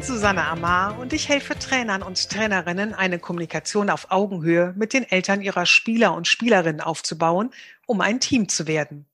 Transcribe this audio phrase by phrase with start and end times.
[0.00, 5.04] Bin Susanne Amar und ich helfe Trainern und Trainerinnen, eine Kommunikation auf Augenhöhe mit den
[5.04, 7.50] Eltern ihrer Spieler und Spielerinnen aufzubauen,
[7.86, 9.04] um ein Team zu werden.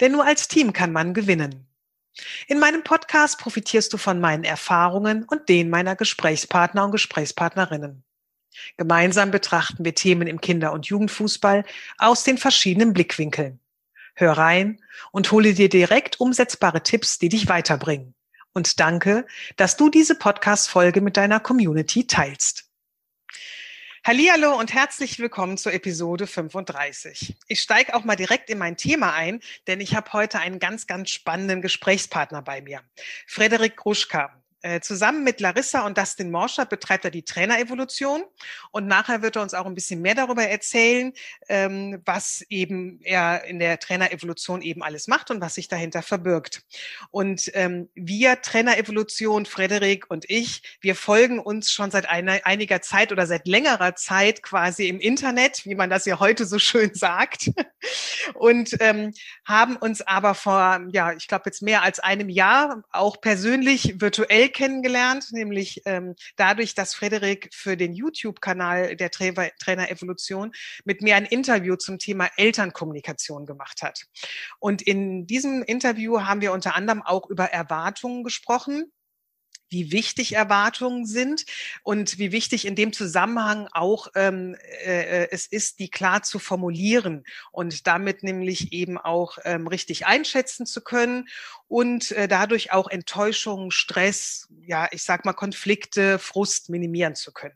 [0.00, 1.66] Denn nur als Team kann man gewinnen.
[2.46, 8.02] In meinem Podcast profitierst du von meinen Erfahrungen und denen meiner Gesprächspartner und Gesprächspartnerinnen.
[8.78, 11.64] Gemeinsam betrachten wir Themen im Kinder- und Jugendfußball
[11.98, 13.60] aus den verschiedenen Blickwinkeln.
[14.14, 14.80] Hör rein
[15.12, 18.14] und hole dir direkt umsetzbare Tipps, die dich weiterbringen
[18.52, 22.66] und danke, dass du diese Podcast-Folge mit deiner Community teilst.
[24.02, 27.36] Hallihallo und herzlich willkommen zur Episode 35.
[27.48, 30.86] Ich steige auch mal direkt in mein Thema ein, denn ich habe heute einen ganz,
[30.86, 32.80] ganz spannenden Gesprächspartner bei mir.
[33.26, 34.39] Frederik Gruschka.
[34.62, 38.22] Äh, zusammen mit Larissa und Dustin Morscher betreibt er die Trainerevolution
[38.72, 41.14] und nachher wird er uns auch ein bisschen mehr darüber erzählen,
[41.48, 46.62] ähm, was eben er in der Trainerevolution eben alles macht und was sich dahinter verbirgt.
[47.10, 53.12] Und ähm, wir Trainerevolution, Frederik und ich, wir folgen uns schon seit einer, einiger Zeit
[53.12, 57.50] oder seit längerer Zeit quasi im Internet, wie man das ja heute so schön sagt,
[58.34, 59.14] und ähm,
[59.46, 64.49] haben uns aber vor, ja, ich glaube jetzt mehr als einem Jahr auch persönlich virtuell
[64.50, 69.30] kennengelernt, nämlich ähm, dadurch, dass Frederik für den YouTube-Kanal der Tra
[69.62, 70.52] Trainer Evolution
[70.84, 74.04] mit mir ein Interview zum Thema Elternkommunikation gemacht hat.
[74.58, 78.90] Und in diesem Interview haben wir unter anderem auch über Erwartungen gesprochen
[79.70, 81.46] wie wichtig Erwartungen sind
[81.82, 87.24] und wie wichtig in dem Zusammenhang auch ähm, äh, es ist, die klar zu formulieren
[87.52, 91.28] und damit nämlich eben auch ähm, richtig einschätzen zu können
[91.68, 97.54] und äh, dadurch auch Enttäuschung, Stress, ja, ich sag mal Konflikte, Frust minimieren zu können.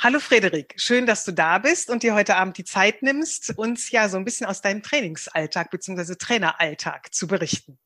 [0.00, 3.90] Hallo Frederik, schön, dass du da bist und dir heute Abend die Zeit nimmst, uns
[3.90, 7.78] ja so ein bisschen aus deinem Trainingsalltag beziehungsweise Traineralltag zu berichten.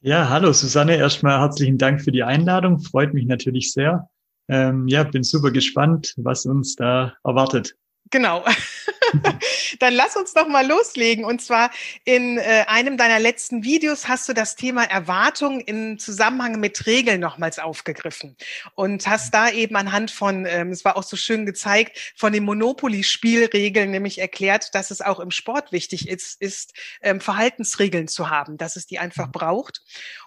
[0.00, 2.78] Ja, hallo Susanne, erstmal herzlichen Dank für die Einladung.
[2.78, 4.08] Freut mich natürlich sehr.
[4.48, 7.74] Ähm, ja, bin super gespannt, was uns da erwartet.
[8.10, 8.44] Genau.
[9.78, 11.24] Dann lass uns doch mal loslegen.
[11.24, 11.70] Und zwar
[12.04, 17.20] in äh, einem deiner letzten Videos hast du das Thema Erwartung im Zusammenhang mit Regeln
[17.20, 18.36] nochmals aufgegriffen
[18.74, 22.44] und hast da eben anhand von, ähm, es war auch so schön gezeigt, von den
[22.44, 28.56] Monopoly-Spielregeln nämlich erklärt, dass es auch im Sport wichtig ist, ist ähm, Verhaltensregeln zu haben,
[28.56, 29.32] dass es die einfach mhm.
[29.32, 29.82] braucht.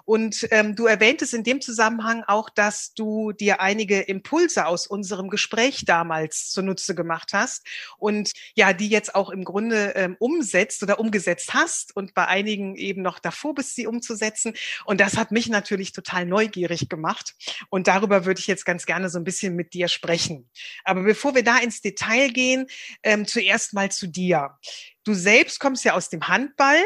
[0.05, 5.29] Und ähm, du erwähntest in dem Zusammenhang auch, dass du dir einige Impulse aus unserem
[5.29, 7.65] Gespräch damals zunutze gemacht hast
[7.97, 12.75] und ja, die jetzt auch im Grunde ähm, umsetzt oder umgesetzt hast und bei einigen
[12.75, 14.53] eben noch davor bist, sie umzusetzen.
[14.85, 17.35] Und das hat mich natürlich total neugierig gemacht.
[17.69, 20.49] Und darüber würde ich jetzt ganz gerne so ein bisschen mit dir sprechen.
[20.83, 22.67] Aber bevor wir da ins Detail gehen,
[23.03, 24.57] ähm, zuerst mal zu dir.
[25.03, 26.81] Du selbst kommst ja aus dem Handball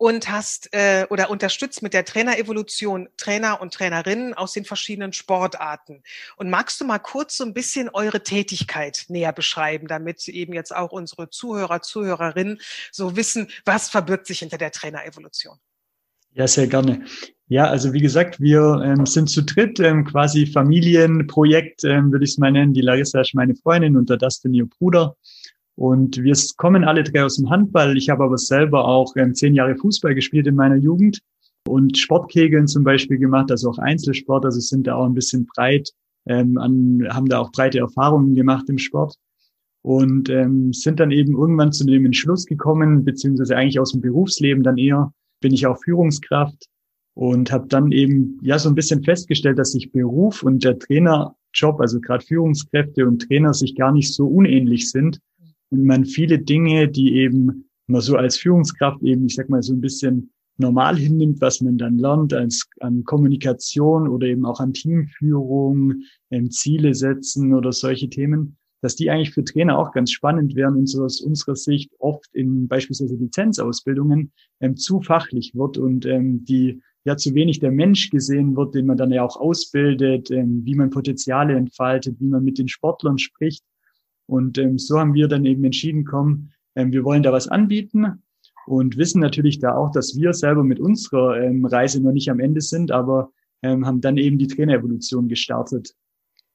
[0.00, 6.02] und hast äh, oder unterstützt mit der Trainerevolution Trainer und Trainerinnen aus den verschiedenen Sportarten.
[6.38, 10.74] Und magst du mal kurz so ein bisschen eure Tätigkeit näher beschreiben, damit eben jetzt
[10.74, 15.58] auch unsere Zuhörer, Zuhörerinnen so wissen, was verbirgt sich hinter der Trainerevolution?
[16.32, 17.04] Ja, sehr gerne.
[17.48, 22.30] Ja, also wie gesagt, wir ähm, sind zu dritt, ähm, quasi Familienprojekt, ähm, würde ich
[22.30, 22.72] es mal nennen.
[22.72, 25.16] Die Larissa ist meine Freundin und der Dustin ihr Bruder.
[25.80, 27.96] Und wir kommen alle drei aus dem Handball.
[27.96, 31.22] Ich habe aber selber auch ähm, zehn Jahre Fußball gespielt in meiner Jugend
[31.66, 34.44] und Sportkegeln zum Beispiel gemacht, also auch Einzelsport.
[34.44, 35.90] Also sind da auch ein bisschen breit,
[36.26, 39.14] ähm, an, haben da auch breite Erfahrungen gemacht im Sport
[39.80, 44.62] und ähm, sind dann eben irgendwann zu dem Entschluss gekommen, beziehungsweise eigentlich aus dem Berufsleben
[44.62, 46.66] dann eher, bin ich auch Führungskraft
[47.14, 51.80] und habe dann eben ja so ein bisschen festgestellt, dass sich Beruf und der Trainerjob,
[51.80, 55.20] also gerade Führungskräfte und Trainer, sich gar nicht so unähnlich sind
[55.70, 59.72] und man viele Dinge, die eben man so als Führungskraft eben, ich sag mal, so
[59.72, 64.72] ein bisschen normal hinnimmt, was man dann lernt als an Kommunikation oder eben auch an
[64.72, 70.54] Teamführung, ähm, Ziele setzen oder solche Themen, dass die eigentlich für Trainer auch ganz spannend
[70.54, 76.04] wären und so aus unserer Sicht oft in beispielsweise Lizenzausbildungen ähm, zu fachlich wird und
[76.06, 80.30] ähm, die ja zu wenig der Mensch gesehen wird, den man dann ja auch ausbildet,
[80.30, 83.64] ähm, wie man Potenziale entfaltet, wie man mit den Sportlern spricht
[84.30, 88.22] und ähm, so haben wir dann eben entschieden, komm, ähm, wir wollen da was anbieten
[88.66, 92.40] und wissen natürlich da auch, dass wir selber mit unserer ähm, Reise noch nicht am
[92.40, 93.30] Ende sind, aber
[93.62, 95.94] ähm, haben dann eben die Trainerevolution gestartet.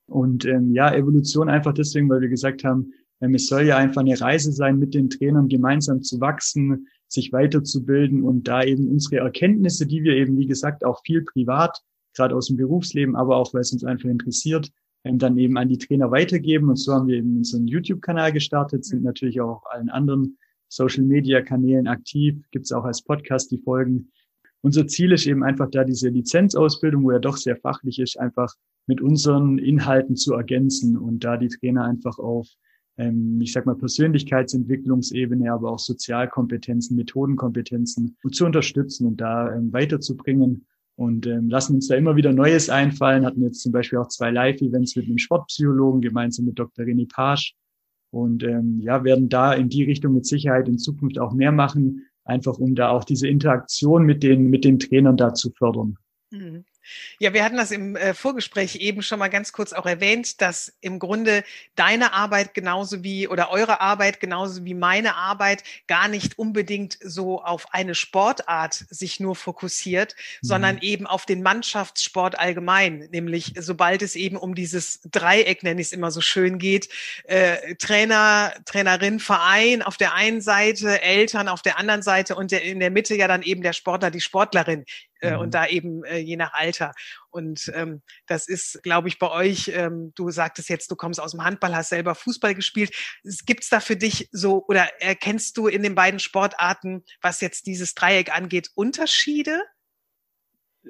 [0.08, 4.02] Und ähm, ja, Evolution einfach deswegen, weil wir gesagt haben, Ähm, es soll ja einfach
[4.02, 9.18] eine Reise sein, mit den Trainern gemeinsam zu wachsen, sich weiterzubilden und da eben unsere
[9.24, 11.82] Erkenntnisse, die wir eben, wie gesagt, auch viel privat,
[12.14, 14.70] gerade aus dem Berufsleben, aber auch, weil es uns einfach interessiert,
[15.14, 16.70] dann eben an die Trainer weitergeben.
[16.70, 20.38] Und so haben wir eben unseren YouTube-Kanal gestartet, sind natürlich auch auf allen anderen
[20.70, 24.12] Social-Media-Kanälen aktiv, gibt es auch als Podcast die Folgen.
[24.62, 28.54] Unser Ziel ist eben einfach da diese Lizenzausbildung, wo er doch sehr fachlich ist, einfach
[28.88, 32.48] mit unseren Inhalten zu ergänzen und da die Trainer einfach auf,
[32.98, 40.66] ähm, ich sag mal, Persönlichkeitsentwicklungsebene, aber auch Sozialkompetenzen, Methodenkompetenzen zu unterstützen und da ähm, weiterzubringen
[40.96, 43.26] und ähm, lassen uns da immer wieder Neues einfallen.
[43.26, 46.86] Hatten jetzt zum Beispiel auch zwei Live-Events mit einem Sportpsychologen gemeinsam mit Dr.
[46.86, 47.56] René Pasch
[48.12, 52.08] und ähm, ja, werden da in die Richtung mit Sicherheit in Zukunft auch mehr machen,
[52.24, 55.98] einfach um da auch diese Interaktion mit den, mit den Trainern da zu fördern.
[56.32, 56.64] Mhm.
[57.20, 60.74] Ja, wir hatten das im äh, Vorgespräch eben schon mal ganz kurz auch erwähnt, dass
[60.82, 61.44] im Grunde
[61.76, 67.42] deine Arbeit genauso wie oder eure Arbeit genauso wie meine Arbeit gar nicht unbedingt so
[67.42, 70.48] auf eine Sportart sich nur fokussiert, mhm.
[70.48, 73.08] sondern eben auf den Mannschaftssport allgemein.
[73.12, 76.90] Nämlich sobald es eben um dieses Dreieck, nenne ich es immer so schön geht,
[77.26, 82.64] äh, Trainer, Trainerin, Verein auf der einen Seite, Eltern auf der anderen Seite und der,
[82.64, 84.86] in der Mitte ja dann eben der Sportler, die Sportlerin
[85.22, 85.40] äh, mhm.
[85.40, 86.94] und da eben äh, je nach Alter.
[87.30, 91.32] Und ähm, das ist, glaube ich, bei euch, ähm, du sagtest jetzt, du kommst aus
[91.32, 92.94] dem Handball, hast selber Fußball gespielt.
[93.46, 97.68] Gibt es da für dich so oder erkennst du in den beiden Sportarten, was jetzt
[97.68, 99.62] dieses Dreieck angeht, Unterschiede?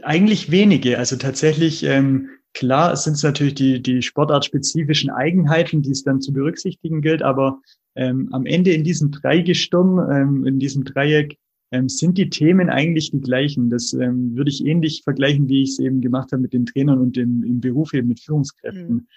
[0.04, 0.98] Eigentlich wenige.
[0.98, 6.34] Also tatsächlich, ähm, klar sind es natürlich die, die sportartspezifischen Eigenheiten, die es dann zu
[6.34, 7.60] berücksichtigen gilt, aber
[7.96, 11.38] ähm, am Ende in diesem Dreigestirn, ähm, in diesem Dreieck,
[11.76, 13.70] ähm, sind die Themen eigentlich die gleichen.
[13.70, 17.00] Das ähm, würde ich ähnlich vergleichen, wie ich es eben gemacht habe mit den Trainern
[17.00, 18.96] und dem, im Beruf eben mit Führungskräften.
[18.96, 19.08] Mhm.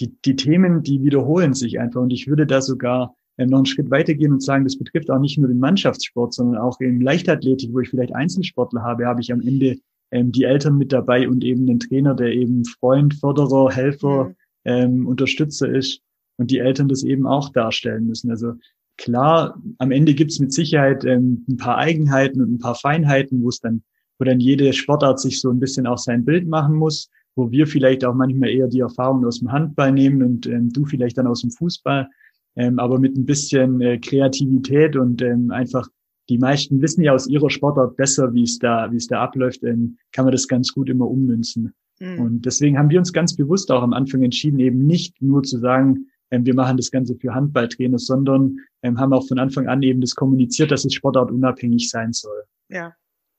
[0.00, 2.00] Die, die Themen, die wiederholen sich einfach.
[2.00, 5.20] Und ich würde da sogar ähm, noch einen Schritt weitergehen und sagen, das betrifft auch
[5.20, 9.32] nicht nur den Mannschaftssport, sondern auch in Leichtathletik, wo ich vielleicht Einzelsportler habe, habe ich
[9.32, 9.76] am Ende
[10.10, 14.34] ähm, die Eltern mit dabei und eben den Trainer, der eben Freund, Förderer, Helfer, mhm.
[14.64, 16.02] ähm, Unterstützer ist
[16.36, 18.30] und die Eltern das eben auch darstellen müssen.
[18.30, 18.54] Also
[18.98, 23.48] Klar, am Ende gibt's mit Sicherheit ähm, ein paar Eigenheiten und ein paar Feinheiten, wo
[23.48, 23.82] es dann,
[24.18, 27.68] wo dann jede Sportart sich so ein bisschen auch sein Bild machen muss, wo wir
[27.68, 31.28] vielleicht auch manchmal eher die Erfahrung aus dem Handball nehmen und ähm, du vielleicht dann
[31.28, 32.08] aus dem Fußball,
[32.56, 35.88] ähm, aber mit ein bisschen äh, Kreativität und ähm, einfach
[36.28, 39.62] die meisten wissen ja aus ihrer Sportart besser, wie es da, wie es da abläuft,
[39.62, 41.72] ähm, kann man das ganz gut immer ummünzen.
[42.00, 42.20] Mhm.
[42.20, 45.58] Und deswegen haben wir uns ganz bewusst auch am Anfang entschieden, eben nicht nur zu
[45.58, 50.00] sagen, wir machen das Ganze für Handballtrainer, sondern ähm, haben auch von Anfang an eben
[50.00, 52.44] das kommuniziert, dass es sportartunabhängig sein soll.
[52.68, 52.94] Ja,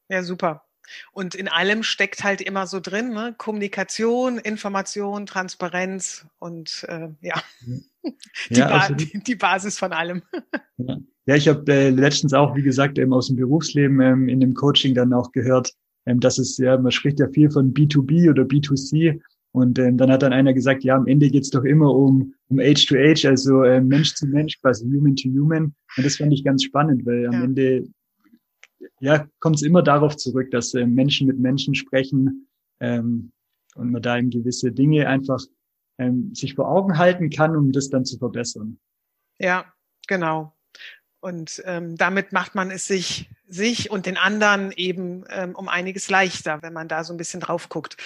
[0.09, 0.63] ja, super.
[1.11, 3.35] Und in allem steckt halt immer so drin, ne?
[3.37, 7.41] Kommunikation, Information, Transparenz und äh, ja,
[8.49, 10.23] die, ja ba die, die, Basis von allem.
[10.77, 10.97] Ja,
[11.27, 14.55] ja ich habe äh, letztens auch, wie gesagt, eben aus dem Berufsleben ähm, in dem
[14.55, 15.73] Coaching dann auch gehört,
[16.05, 20.11] ähm, dass es ja, man spricht ja viel von B2B oder B2C und ähm, dann
[20.11, 23.25] hat dann einer gesagt, ja, am Ende geht's doch immer um, um Age to Age,
[23.25, 25.73] also äh, Mensch zu Mensch, quasi Human to Human.
[25.97, 27.43] Und das fand ich ganz spannend, weil am ja.
[27.43, 27.87] Ende
[28.99, 32.47] ja, kommt es immer darauf zurück, dass äh, Menschen mit Menschen sprechen
[32.79, 33.31] ähm,
[33.75, 35.41] und man da eben gewisse Dinge einfach
[35.97, 38.79] ähm, sich vor Augen halten kann, um das dann zu verbessern.
[39.39, 39.65] Ja,
[40.07, 40.53] genau.
[41.21, 46.09] Und ähm, damit macht man es sich, sich und den anderen eben ähm, um einiges
[46.09, 47.97] leichter, wenn man da so ein bisschen drauf guckt.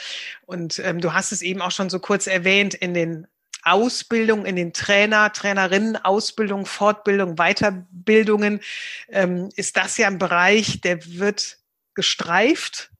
[0.45, 3.27] Und ähm, du hast es eben auch schon so kurz erwähnt in den
[3.63, 8.59] Ausbildungen, in den Trainer, Trainerinnen, Ausbildung, Fortbildung, Weiterbildungen,
[9.09, 11.59] ähm, ist das ja ein Bereich, der wird
[11.93, 12.91] gestreift,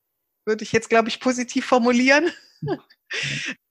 [0.45, 2.31] würde ich jetzt, glaube ich, positiv formulieren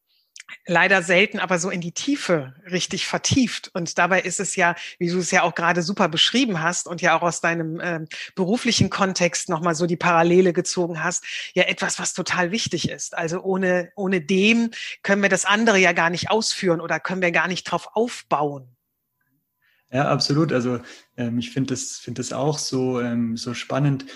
[0.67, 3.71] leider selten aber so in die Tiefe richtig vertieft.
[3.75, 7.03] Und dabei ist es ja, wie du es ja auch gerade super beschrieben hast und
[7.03, 8.01] ja auch aus deinem äh,
[8.35, 13.17] beruflichen Kontext nochmal so die Parallele gezogen hast, ja etwas, was total wichtig ist.
[13.17, 14.71] Also ohne, ohne dem
[15.03, 18.77] können wir das andere ja gar nicht ausführen oder können wir gar nicht drauf aufbauen.
[19.93, 20.53] Ja, absolut.
[20.53, 20.81] Also
[21.19, 24.07] ähm, ich finde das, finde das auch so, ähm, so spannend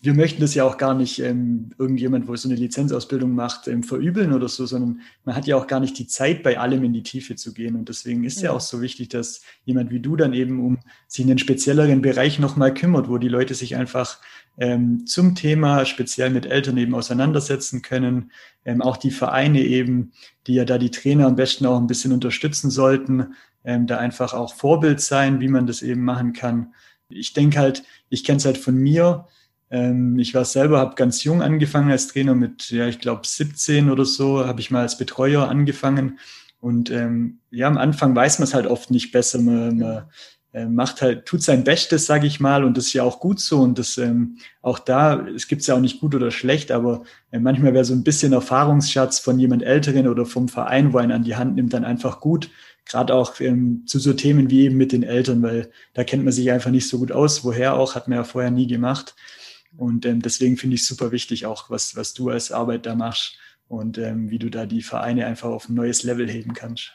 [0.00, 3.82] wir möchten das ja auch gar nicht ähm, irgendjemand, wo so eine Lizenzausbildung macht, ähm,
[3.82, 6.92] verübeln oder so, sondern man hat ja auch gar nicht die Zeit, bei allem in
[6.92, 7.74] die Tiefe zu gehen.
[7.74, 10.78] Und deswegen ist ja, ja auch so wichtig, dass jemand wie du dann eben um
[11.08, 14.18] sich in den spezielleren Bereich nochmal kümmert, wo die Leute sich einfach
[14.56, 18.30] ähm, zum Thema speziell mit Eltern eben auseinandersetzen können.
[18.64, 20.12] Ähm, auch die Vereine eben,
[20.46, 24.32] die ja da die Trainer am besten auch ein bisschen unterstützen sollten, ähm, da einfach
[24.32, 26.72] auch Vorbild sein, wie man das eben machen kann.
[27.08, 29.26] Ich denke halt, ich kenne es halt von mir,
[29.70, 33.90] ähm, ich war selber, habe ganz jung angefangen als Trainer mit, ja, ich glaube 17
[33.90, 36.18] oder so, habe ich mal als Betreuer angefangen.
[36.60, 39.40] Und ähm, ja, am Anfang weiß man es halt oft nicht besser.
[39.40, 40.04] Man, man
[40.52, 43.40] äh, macht halt, tut sein Bestes, sage ich mal, und das ist ja auch gut
[43.40, 43.60] so.
[43.60, 47.38] Und das ähm, auch da, es gibt ja auch nicht gut oder schlecht, aber äh,
[47.38, 51.24] manchmal wäre so ein bisschen Erfahrungsschatz von jemand Älteren oder vom Verein, wo einen an
[51.24, 52.50] die Hand nimmt, dann einfach gut.
[52.86, 56.32] Gerade auch ähm, zu so Themen wie eben mit den Eltern, weil da kennt man
[56.32, 57.44] sich einfach nicht so gut aus.
[57.44, 59.14] Woher auch, hat man ja vorher nie gemacht.
[59.76, 63.38] Und ähm, deswegen finde ich super wichtig auch, was, was du als Arbeit da machst
[63.68, 66.92] und ähm, wie du da die Vereine einfach auf ein neues Level heben kannst.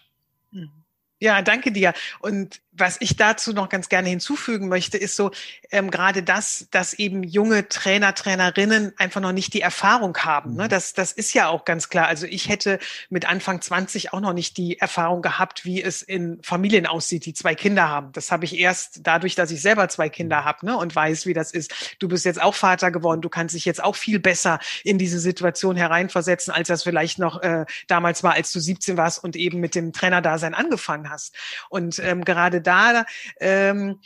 [1.20, 1.94] Ja, danke dir.
[2.20, 5.32] Und was ich dazu noch ganz gerne hinzufügen möchte, ist so
[5.72, 10.56] ähm, gerade das, dass eben junge Trainer, Trainerinnen einfach noch nicht die Erfahrung haben.
[10.56, 10.66] Ne?
[10.66, 10.70] Mhm.
[10.70, 12.08] Das, das ist ja auch ganz klar.
[12.08, 16.40] Also ich hätte mit Anfang 20 auch noch nicht die Erfahrung gehabt, wie es in
[16.42, 18.12] Familien aussieht, die zwei Kinder haben.
[18.14, 20.46] Das habe ich erst dadurch, dass ich selber zwei Kinder mhm.
[20.46, 20.78] habe ne?
[20.78, 21.96] und weiß, wie das ist.
[22.00, 23.22] Du bist jetzt auch Vater geworden.
[23.22, 27.42] Du kannst dich jetzt auch viel besser in diese Situation hereinversetzen, als das vielleicht noch
[27.42, 31.36] äh, damals war, als du 17 warst und eben mit dem Trainerdasein angefangen hast.
[31.70, 33.06] Und ähm, gerade da
[33.40, 34.00] ähm,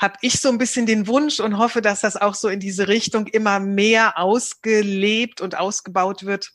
[0.00, 2.88] habe ich so ein bisschen den Wunsch und hoffe, dass das auch so in diese
[2.88, 6.52] Richtung immer mehr ausgelebt und ausgebaut wird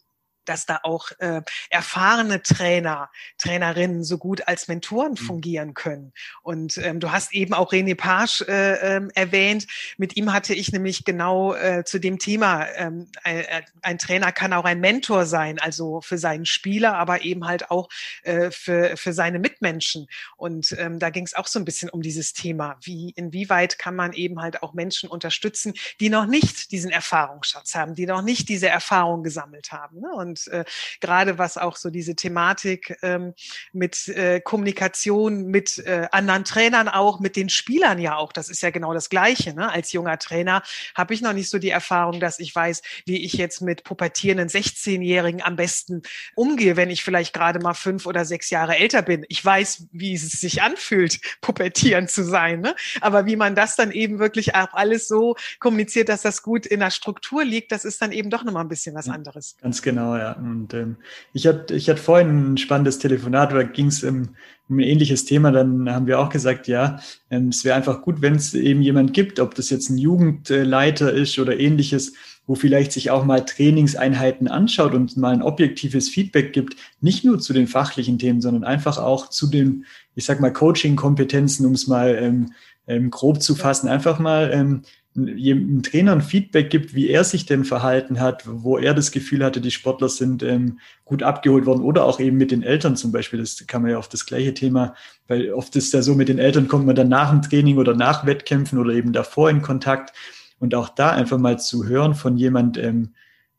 [0.50, 5.18] dass da auch äh, erfahrene Trainer, Trainerinnen so gut als Mentoren mhm.
[5.18, 6.12] fungieren können.
[6.42, 9.68] Und ähm, du hast eben auch René Page äh, ähm, erwähnt.
[9.98, 13.46] Mit ihm hatte ich nämlich genau äh, zu dem Thema, ähm, ein,
[13.82, 17.90] ein Trainer kann auch ein Mentor sein, also für seinen Spieler, aber eben halt auch
[18.24, 20.08] äh, für, für seine Mitmenschen.
[20.36, 22.78] Und ähm, da ging es auch so ein bisschen um dieses Thema.
[22.82, 27.94] Wie, inwieweit kann man eben halt auch Menschen unterstützen, die noch nicht diesen Erfahrungsschatz haben,
[27.94, 30.00] die noch nicht diese Erfahrung gesammelt haben.
[30.00, 30.12] Ne?
[30.12, 30.66] Und äh,
[31.00, 33.34] gerade was auch so diese Thematik ähm,
[33.74, 38.62] mit äh, Kommunikation mit äh, anderen Trainern auch, mit den Spielern ja auch, das ist
[38.62, 39.54] ja genau das Gleiche.
[39.54, 39.72] Ne?
[39.72, 40.64] Als junger Trainer
[40.96, 44.50] habe ich noch nicht so die Erfahrung, dass ich weiß, wie ich jetzt mit pubertierenden
[44.50, 46.02] 16-Jährigen am besten
[46.36, 49.26] umgehe, wenn ich vielleicht gerade mal fünf oder sechs Jahre älter bin.
[49.30, 52.62] Ich weiß, wie es sich anfühlt, pubertieren zu sein.
[52.62, 52.76] Ne?
[53.02, 56.80] Aber wie man das dann eben wirklich auch alles so kommuniziert, dass das gut in
[56.80, 59.56] der Struktur liegt, das ist dann eben doch nochmal ein bisschen was anderes.
[59.62, 60.29] Ganz genau, ja.
[60.32, 60.98] Und ähm,
[61.34, 64.30] ich hatte ich hatte vorhin ein spannendes Telefonat, da ging es um,
[64.68, 65.52] um ein ähnliches Thema.
[65.52, 69.14] Dann haben wir auch gesagt, ja, ähm, es wäre einfach gut, wenn es eben jemand
[69.14, 72.14] gibt, ob das jetzt ein Jugendleiter ist oder ähnliches,
[72.48, 77.40] wo vielleicht sich auch mal Trainingseinheiten anschaut und mal ein objektives Feedback gibt, nicht nur
[77.40, 81.88] zu den fachlichen Themen, sondern einfach auch zu den, ich sag mal, Coaching-Kompetenzen, um es
[81.88, 82.54] mal ähm,
[82.88, 84.82] ähm, grob zu fassen, einfach mal ähm,
[85.16, 89.44] einem Trainer ein Feedback gibt, wie er sich denn verhalten hat, wo er das Gefühl
[89.44, 93.12] hatte, die Sportler sind ähm, gut abgeholt worden oder auch eben mit den Eltern zum
[93.12, 93.40] Beispiel.
[93.40, 94.94] Das kann man ja auf das gleiche Thema,
[95.28, 97.96] weil oft ist ja so, mit den Eltern kommt man dann nach dem Training oder
[97.96, 100.14] nach Wettkämpfen oder eben davor in Kontakt.
[100.60, 103.14] Und auch da einfach mal zu hören von jemand, ähm,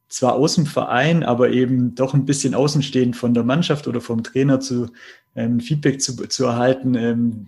[0.08, 4.22] zwar aus dem Verein, aber eben doch ein bisschen außenstehend von der Mannschaft oder vom
[4.22, 4.90] Trainer zu
[5.34, 7.46] ähm, Feedback zu, zu erhalten, ähm,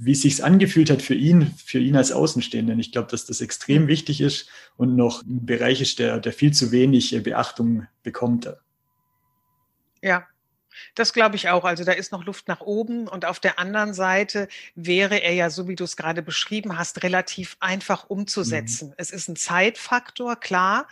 [0.00, 2.78] wie es sich angefühlt hat für ihn, für ihn als Außenstehenden.
[2.78, 6.52] Ich glaube, dass das extrem wichtig ist und noch ein Bereich ist, der, der viel
[6.52, 8.48] zu wenig äh, Beachtung bekommt.
[10.00, 10.28] Ja,
[10.94, 11.64] das glaube ich auch.
[11.64, 13.08] Also da ist noch Luft nach oben.
[13.08, 17.02] Und auf der anderen Seite wäre er ja, so wie du es gerade beschrieben hast,
[17.02, 18.90] relativ einfach umzusetzen.
[18.90, 18.94] Mhm.
[18.98, 20.86] Es ist ein Zeitfaktor, klar,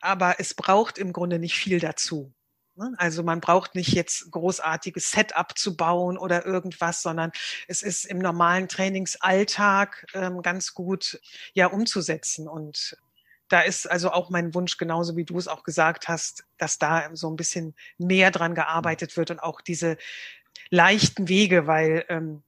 [0.00, 2.32] aber es braucht im Grunde nicht viel dazu.
[2.76, 2.92] Ne?
[2.96, 7.32] Also man braucht nicht jetzt großartiges Setup zu bauen oder irgendwas, sondern
[7.68, 11.20] es ist im normalen Trainingsalltag ähm, ganz gut
[11.52, 12.48] ja umzusetzen.
[12.48, 12.96] Und
[13.48, 17.10] da ist also auch mein Wunsch, genauso wie du es auch gesagt hast, dass da
[17.14, 19.98] so ein bisschen mehr dran gearbeitet wird und auch diese
[20.70, 22.42] leichten Wege, weil ähm,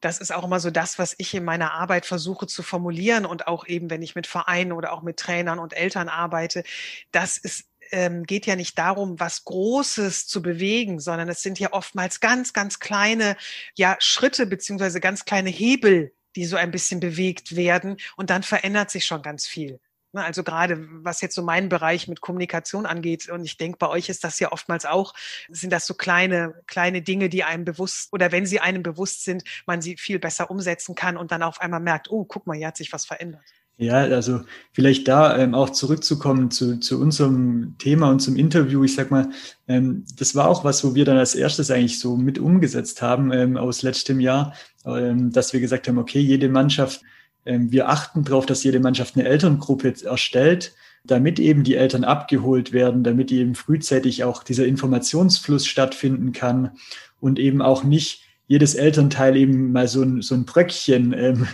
[0.00, 3.46] das ist auch immer so das, was ich in meiner Arbeit versuche zu formulieren und
[3.46, 6.62] auch eben, wenn ich mit Vereinen oder auch mit Trainern und Eltern arbeite,
[7.10, 11.72] das ist ähm, geht ja nicht darum, was Großes zu bewegen, sondern es sind ja
[11.72, 13.36] oftmals ganz, ganz kleine
[13.74, 18.90] ja, Schritte beziehungsweise ganz kleine Hebel, die so ein bisschen bewegt werden und dann verändert
[18.90, 19.80] sich schon ganz viel.
[20.12, 23.88] Ne, also gerade was jetzt so meinen Bereich mit Kommunikation angeht, und ich denke, bei
[23.88, 25.12] euch ist das ja oftmals auch,
[25.50, 29.44] sind das so kleine, kleine Dinge, die einem bewusst oder wenn sie einem bewusst sind,
[29.66, 32.68] man sie viel besser umsetzen kann und dann auf einmal merkt, oh, guck mal, hier
[32.68, 33.44] hat sich was verändert.
[33.80, 34.40] Ja, also
[34.72, 38.82] vielleicht da ähm, auch zurückzukommen zu, zu unserem Thema und zum Interview.
[38.82, 39.30] Ich sag mal,
[39.68, 43.32] ähm, das war auch was, wo wir dann als erstes eigentlich so mit umgesetzt haben
[43.32, 44.52] ähm, aus letztem Jahr,
[44.84, 47.02] ähm, dass wir gesagt haben, okay, jede Mannschaft,
[47.46, 52.72] ähm, wir achten darauf, dass jede Mannschaft eine Elterngruppe erstellt, damit eben die Eltern abgeholt
[52.72, 56.72] werden, damit eben frühzeitig auch dieser Informationsfluss stattfinden kann
[57.20, 61.46] und eben auch nicht jedes Elternteil eben mal so ein, so ein Bröckchen ähm,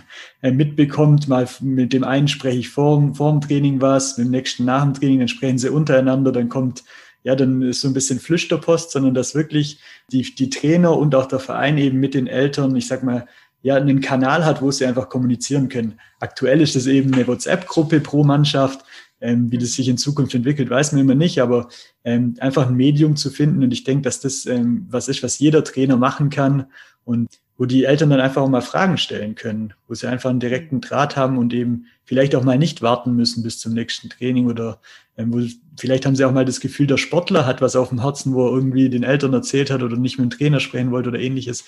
[0.42, 1.28] äh, mitbekommt.
[1.28, 4.84] Mal mit dem einen spreche ich vor, vor dem Training was, mit dem nächsten nach
[4.84, 6.84] dem Training, dann sprechen sie untereinander, dann kommt
[7.24, 9.80] ja, dann ist so ein bisschen Flüsterpost, sondern dass wirklich
[10.12, 13.26] die, die Trainer und auch der Verein eben mit den Eltern, ich sag mal,
[13.62, 15.98] ja, einen Kanal hat, wo sie einfach kommunizieren können.
[16.20, 18.84] Aktuell ist es eben eine WhatsApp-Gruppe pro Mannschaft.
[19.20, 21.68] Ähm, wie das sich in Zukunft entwickelt, weiß man immer nicht, aber
[22.04, 23.62] ähm, einfach ein Medium zu finden.
[23.62, 26.66] Und ich denke, dass das ähm, was ist, was jeder Trainer machen kann
[27.04, 30.40] und wo die Eltern dann einfach auch mal Fragen stellen können, wo sie einfach einen
[30.40, 34.48] direkten Draht haben und eben vielleicht auch mal nicht warten müssen bis zum nächsten Training
[34.48, 34.80] oder
[35.16, 35.40] ähm, wo,
[35.76, 38.48] vielleicht haben sie auch mal das Gefühl, der Sportler hat was auf dem Herzen, wo
[38.48, 41.64] er irgendwie den Eltern erzählt hat oder nicht mit dem Trainer sprechen wollte oder ähnliches,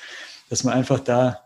[0.49, 1.46] dass man einfach da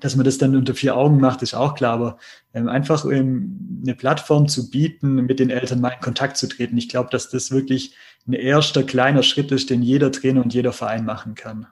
[0.00, 2.18] dass man das dann unter vier Augen macht, ist auch klar, aber
[2.54, 6.76] ähm, einfach ähm, eine Plattform zu bieten, mit den Eltern mal in Kontakt zu treten.
[6.78, 7.94] Ich glaube, dass das wirklich
[8.26, 11.66] ein erster kleiner Schritt ist, den jeder Trainer und jeder Verein machen kann.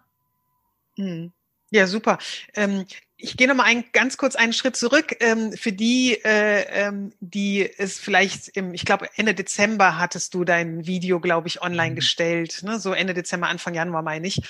[0.97, 1.33] Mhm.
[1.71, 2.19] Ja, super.
[2.55, 2.85] Ähm,
[3.19, 5.17] ich gehe noch mal ein, ganz kurz einen Schritt zurück.
[5.21, 10.45] Ähm, für die, äh, ähm, die es vielleicht im, ich glaube, Ende Dezember hattest du
[10.45, 11.97] dein Video, glaube ich, online mhm.
[11.97, 12.63] gestellt.
[12.63, 12.79] Ne?
[12.79, 14.43] So Ende Dezember, Anfang Januar meine ich.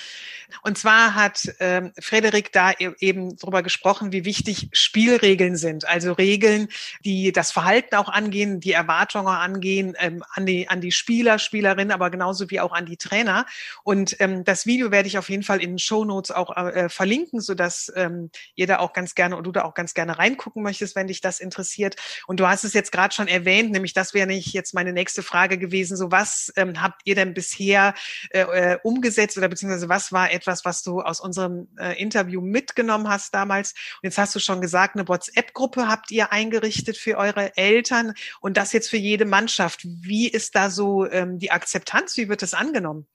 [0.62, 5.86] Und zwar hat ähm, Frederik da e-, eben darüber gesprochen, wie wichtig Spielregeln sind.
[5.86, 6.66] Also Regeln,
[7.04, 11.92] die das Verhalten auch angehen, die Erwartungen angehen, ähm, an, die, an die Spieler, Spielerinnen,
[11.92, 13.46] aber genauso wie auch an die Trainer.
[13.84, 16.88] Und ähm, das Video werde ich auf jeden Fall in den Show Notes auch äh,
[16.88, 20.62] verlinken, sodass ähm, ihr da auch ganz gerne und du da auch ganz gerne reingucken
[20.62, 21.96] möchtest, wenn dich das interessiert.
[22.26, 25.22] Und du hast es jetzt gerade schon erwähnt, nämlich das wäre nicht jetzt meine nächste
[25.22, 25.96] Frage gewesen.
[25.96, 27.94] So was ähm, habt ihr denn bisher
[28.30, 33.08] äh, äh, umgesetzt oder beziehungsweise was war etwas, was du aus unserem äh, Interview mitgenommen
[33.08, 33.72] hast damals?
[33.72, 38.56] Und jetzt hast du schon gesagt, eine WhatsApp-Gruppe habt ihr eingerichtet für eure Eltern und
[38.56, 39.80] das jetzt für jede Mannschaft.
[39.84, 42.16] Wie ist da so ähm, die Akzeptanz?
[42.16, 43.06] Wie wird das angenommen?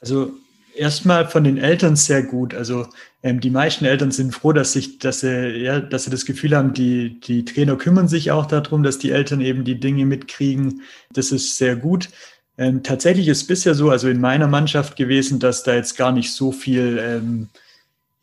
[0.00, 0.32] Also
[0.74, 2.54] erstmal von den Eltern sehr gut.
[2.54, 2.86] Also
[3.22, 6.56] ähm, die meisten Eltern sind froh, dass sich, dass sie, ja, dass sie das Gefühl
[6.56, 10.82] haben, die, die Trainer kümmern sich auch darum, dass die Eltern eben die Dinge mitkriegen.
[11.12, 12.08] Das ist sehr gut.
[12.56, 16.32] Ähm, tatsächlich ist bisher so, also in meiner Mannschaft gewesen, dass da jetzt gar nicht
[16.32, 17.48] so viel ähm,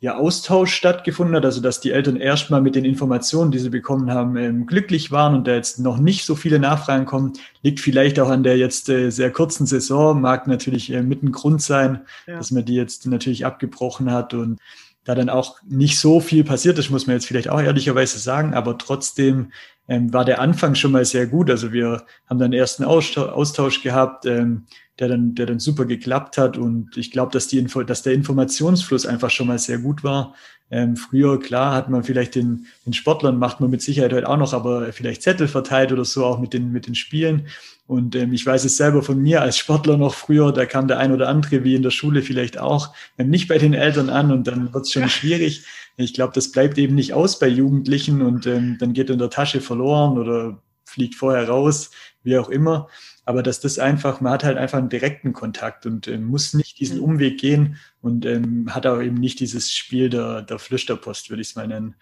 [0.02, 4.12] ja, Austausch stattgefunden hat, also dass die Eltern erstmal mit den Informationen, die sie bekommen
[4.12, 8.20] haben, ähm, glücklich waren und da jetzt noch nicht so viele Nachfragen kommen, liegt vielleicht
[8.20, 12.02] auch an der jetzt äh, sehr kurzen Saison, mag natürlich äh, mit ein Grund sein,
[12.28, 12.38] ja.
[12.38, 14.60] dass man die jetzt natürlich abgebrochen hat und
[15.06, 18.54] da dann auch nicht so viel passiert ist, muss man jetzt vielleicht auch ehrlicherweise sagen,
[18.54, 19.52] aber trotzdem
[19.88, 21.50] ähm, war der Anfang schon mal sehr gut.
[21.50, 24.66] Also wir haben dann ersten Austausch gehabt, ähm,
[25.00, 26.58] der dann, der dann super geklappt hat.
[26.58, 30.34] Und ich glaube, dass die Info, dass der Informationsfluss einfach schon mal sehr gut war.
[30.72, 34.38] Ähm, früher, klar, hat man vielleicht den, den Sportlern, macht man mit Sicherheit heute auch
[34.38, 37.48] noch, aber vielleicht Zettel verteilt oder so, auch mit den, mit den Spielen.
[37.88, 40.98] Und ähm, ich weiß es selber von mir als Sportler noch früher, da kam der
[40.98, 44.32] ein oder andere, wie in der Schule vielleicht auch, ähm, nicht bei den Eltern an
[44.32, 45.66] und dann wird es schon schwierig.
[45.98, 49.30] Ich glaube, das bleibt eben nicht aus bei Jugendlichen und ähm, dann geht in der
[49.30, 51.92] Tasche verloren oder fliegt vorher raus,
[52.24, 52.88] wie auch immer.
[53.24, 56.80] Aber dass das einfach, man hat halt einfach einen direkten Kontakt und äh, muss nicht
[56.80, 57.00] diesen.
[57.00, 61.50] Umweg gehen und ähm, hat auch eben nicht dieses Spiel der, der Flüsterpost, würde ich
[61.50, 61.96] es mal nennen.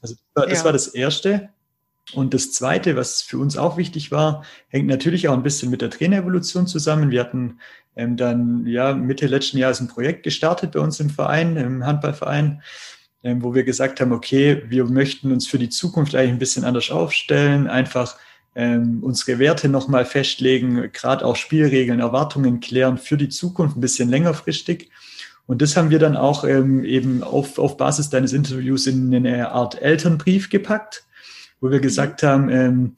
[0.00, 0.64] Also das ja.
[0.64, 1.50] war das Erste.
[2.14, 5.82] Und das Zweite, was für uns auch wichtig war, hängt natürlich auch ein bisschen mit
[5.82, 7.10] der Trainerevolution zusammen.
[7.10, 7.58] Wir hatten
[7.96, 12.62] ähm, dann ja Mitte letzten Jahres ein Projekt gestartet bei uns im Verein, im Handballverein,
[13.24, 16.64] ähm, wo wir gesagt haben, okay, wir möchten uns für die Zukunft eigentlich ein bisschen
[16.64, 18.16] anders aufstellen, einfach
[18.54, 24.08] ähm, unsere Werte nochmal festlegen, gerade auch Spielregeln, Erwartungen klären für die Zukunft ein bisschen
[24.08, 24.90] längerfristig.
[25.46, 29.50] Und das haben wir dann auch ähm, eben auf, auf Basis deines Interviews in eine
[29.50, 31.04] Art Elternbrief gepackt,
[31.60, 32.96] wo wir gesagt haben, ähm,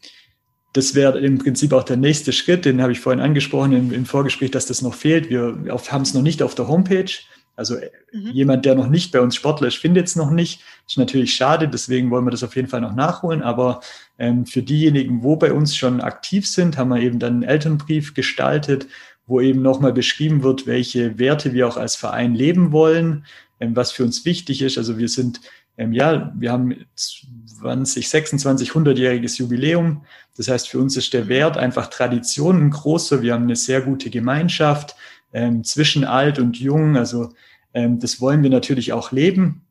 [0.73, 4.07] das wäre im Prinzip auch der nächste Schritt, den habe ich vorhin angesprochen im, im
[4.07, 5.29] Vorgespräch, dass das noch fehlt.
[5.29, 7.11] Wir haben es noch nicht auf der Homepage.
[7.57, 7.75] Also
[8.13, 8.31] mhm.
[8.33, 10.63] jemand, der noch nicht bei uns Sportler ist, findet es noch nicht.
[10.87, 13.43] Ist natürlich schade, deswegen wollen wir das auf jeden Fall noch nachholen.
[13.43, 13.81] Aber
[14.19, 18.15] ähm, für diejenigen, wo bei uns schon aktiv sind, haben wir eben dann einen Elternbrief
[18.15, 18.87] gestaltet,
[19.27, 23.27] wo eben nochmal beschrieben wird, welche Werte wir auch als Verein leben wollen,
[23.59, 24.79] ähm, was für uns wichtig ist.
[24.79, 25.41] Also wir sind,
[25.81, 30.05] ähm, ja, wir haben 20, 26, 100-jähriges Jubiläum.
[30.37, 33.23] Das heißt, für uns ist der Wert einfach Tradition ein großer.
[33.23, 34.95] Wir haben eine sehr gute Gemeinschaft
[35.33, 36.99] ähm, zwischen alt und jung.
[36.99, 37.31] Also
[37.73, 39.63] ähm, das wollen wir natürlich auch leben.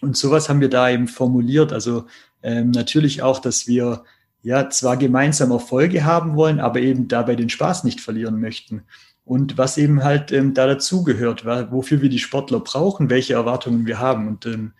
[0.00, 1.72] Und sowas haben wir da eben formuliert.
[1.72, 2.06] Also
[2.42, 4.02] ähm, natürlich auch, dass wir
[4.42, 8.82] ja zwar gemeinsam Erfolge haben wollen, aber eben dabei den Spaß nicht verlieren möchten.
[9.24, 14.00] Und was eben halt ähm, da dazugehört, wofür wir die Sportler brauchen, welche Erwartungen wir
[14.00, 14.26] haben.
[14.26, 14.72] Und ähm,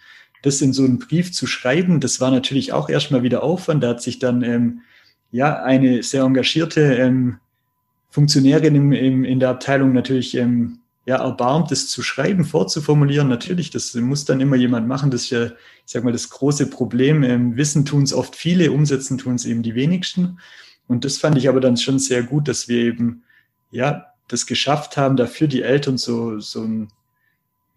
[0.42, 3.82] das in so einen Brief zu schreiben, das war natürlich auch erstmal wieder Aufwand.
[3.82, 4.80] Da hat sich dann ähm,
[5.30, 7.38] ja eine sehr engagierte ähm,
[8.10, 13.28] Funktionärin im, im, in der Abteilung natürlich ähm, ja, erbarmt, das zu schreiben, vorzuformulieren.
[13.28, 15.10] Natürlich, das muss dann immer jemand machen.
[15.10, 15.52] Das ist ja, ich
[15.86, 17.22] sag mal, das große Problem.
[17.22, 20.38] Ähm, Wissen tun es oft viele, umsetzen tun es eben die wenigsten.
[20.86, 23.22] Und das fand ich aber dann schon sehr gut, dass wir eben,
[23.70, 26.88] ja, das geschafft haben, dafür die Eltern so, so ein,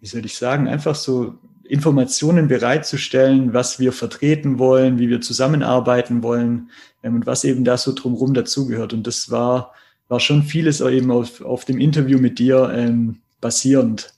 [0.01, 1.35] wie soll ich sagen, einfach so
[1.67, 6.69] Informationen bereitzustellen, was wir vertreten wollen, wie wir zusammenarbeiten wollen
[7.03, 8.93] ähm, und was eben da so drumherum dazugehört.
[8.93, 9.73] Und das war,
[10.07, 14.13] war schon vieles eben auf, auf dem Interview mit dir ähm, basierend.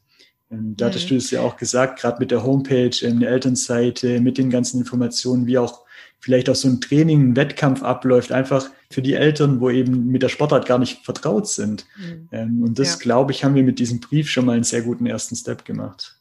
[0.52, 1.10] Ähm, da hattest mhm.
[1.10, 4.80] du es ja auch gesagt, gerade mit der Homepage, ähm, der Elternseite, mit den ganzen
[4.80, 5.86] Informationen, wie auch
[6.20, 10.24] vielleicht auch so ein Training, ein Wettkampf abläuft, einfach für die Eltern, wo eben mit
[10.24, 11.86] der Sportart gar nicht vertraut sind.
[11.98, 12.30] Mhm.
[12.32, 13.00] Ähm, und das, ja.
[13.00, 16.17] glaube ich, haben wir mit diesem Brief schon mal einen sehr guten ersten Step gemacht.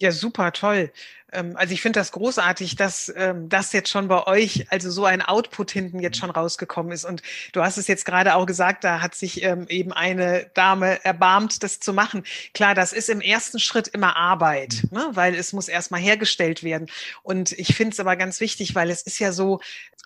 [0.00, 0.92] Ja, super, toll.
[1.32, 5.04] Ähm, also ich finde das großartig, dass ähm, das jetzt schon bei euch, also so
[5.04, 7.04] ein Output hinten jetzt schon rausgekommen ist.
[7.04, 11.04] Und du hast es jetzt gerade auch gesagt, da hat sich ähm, eben eine Dame
[11.04, 12.24] erbarmt, das zu machen.
[12.54, 15.08] Klar, das ist im ersten Schritt immer Arbeit, ne?
[15.12, 16.88] weil es muss erstmal hergestellt werden.
[17.22, 19.60] Und ich finde es aber ganz wichtig, weil es ist ja so,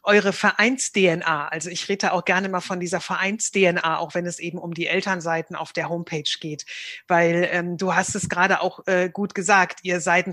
[0.05, 1.49] eure Vereins-DNA.
[1.49, 4.87] Also ich rede auch gerne mal von dieser Vereins-DNA, auch wenn es eben um die
[4.87, 6.67] Elternseiten auf der Homepage geht.
[7.07, 10.33] Weil ähm, du hast es gerade auch äh, gut gesagt, ihr seid ein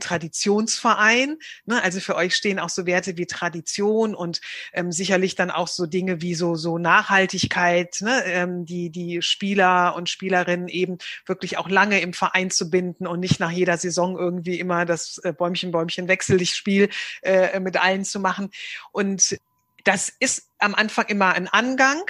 [0.79, 1.37] Traditionsverein.
[1.65, 1.81] Ne?
[1.83, 4.41] Also für euch stehen auch so Werte wie Tradition und
[4.73, 8.23] ähm, sicherlich dann auch so Dinge wie so, so Nachhaltigkeit, ne?
[8.25, 13.19] ähm, die, die Spieler und Spielerinnen eben wirklich auch lange im Verein zu binden und
[13.19, 16.89] nicht nach jeder Saison irgendwie immer das äh, Bäumchen, Bäumchen, wechsel dich Spiel
[17.21, 18.49] äh, mit allen zu machen.
[18.91, 19.37] Und
[19.83, 22.01] das ist am Anfang immer ein Angang,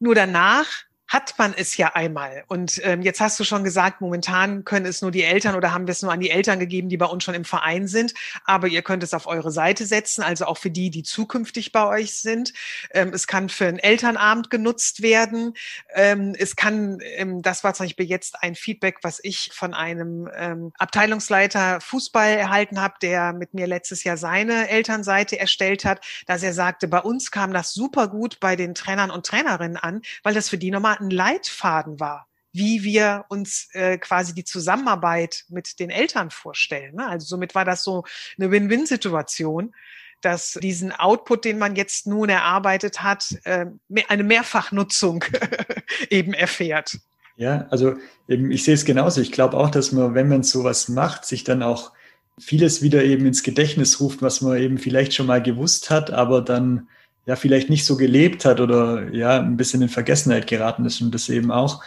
[0.00, 2.44] nur danach hat man es ja einmal.
[2.48, 5.86] Und ähm, jetzt hast du schon gesagt, momentan können es nur die Eltern oder haben
[5.86, 8.12] wir es nur an die Eltern gegeben, die bei uns schon im Verein sind.
[8.44, 11.86] Aber ihr könnt es auf eure Seite setzen, also auch für die, die zukünftig bei
[11.86, 12.52] euch sind.
[12.92, 15.54] Ähm, es kann für einen Elternabend genutzt werden.
[15.94, 20.28] Ähm, es kann, ähm, das war zum Beispiel jetzt ein Feedback, was ich von einem
[20.36, 26.42] ähm, Abteilungsleiter Fußball erhalten habe, der mit mir letztes Jahr seine Elternseite erstellt hat, dass
[26.42, 30.34] er sagte, bei uns kam das super gut bei den Trainern und Trainerinnen an, weil
[30.34, 35.78] das für die nochmal ein Leitfaden war, wie wir uns äh, quasi die Zusammenarbeit mit
[35.80, 36.96] den Eltern vorstellen.
[36.96, 37.06] Ne?
[37.06, 38.04] Also somit war das so
[38.38, 39.74] eine Win-Win-Situation
[40.20, 43.66] dass diesen Output, den man jetzt nun erarbeitet hat, äh,
[44.08, 45.24] eine Mehrfachnutzung
[46.10, 46.98] eben erfährt.
[47.36, 47.94] Ja, also
[48.26, 49.20] eben, ich sehe es genauso.
[49.20, 51.92] Ich glaube auch, dass man, wenn man sowas macht, sich dann auch
[52.36, 56.42] vieles wieder eben ins Gedächtnis ruft, was man eben vielleicht schon mal gewusst hat, aber
[56.42, 56.88] dann
[57.28, 61.14] ja vielleicht nicht so gelebt hat oder ja ein bisschen in Vergessenheit geraten ist und
[61.14, 61.84] das eben auch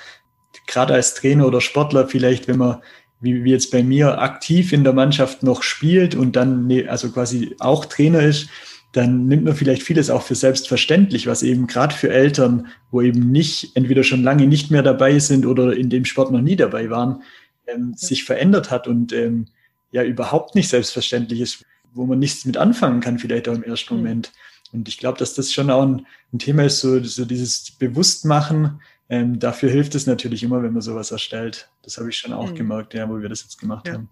[0.67, 2.82] gerade als Trainer oder Sportler vielleicht, wenn man
[3.21, 7.10] wie, wie jetzt bei mir aktiv in der Mannschaft noch spielt und dann ne, also
[7.10, 8.49] quasi auch Trainer ist,
[8.91, 13.32] dann nimmt man vielleicht vieles auch für selbstverständlich, was eben gerade für Eltern, wo eben
[13.32, 16.91] nicht entweder schon lange nicht mehr dabei sind oder in dem Sport noch nie dabei
[16.91, 17.23] waren,
[17.65, 18.08] ähm, ja.
[18.08, 19.47] sich verändert hat und ähm,
[19.91, 23.95] ja überhaupt nicht selbstverständlich ist, wo man nichts mit anfangen kann, vielleicht auch im ersten
[23.95, 24.01] mhm.
[24.01, 24.32] Moment.
[24.73, 28.81] Und ich glaube, dass das schon auch ein, ein, Thema ist, so, so dieses Bewusstmachen.
[29.10, 31.69] Ähm, dafür hilft es natürlich immer, wenn man sowas erstellt.
[31.84, 32.55] Das habe ich schon auch mhm.
[32.55, 33.93] gemerkt, ja, wo wir das jetzt gemacht ja.
[33.93, 34.10] haben.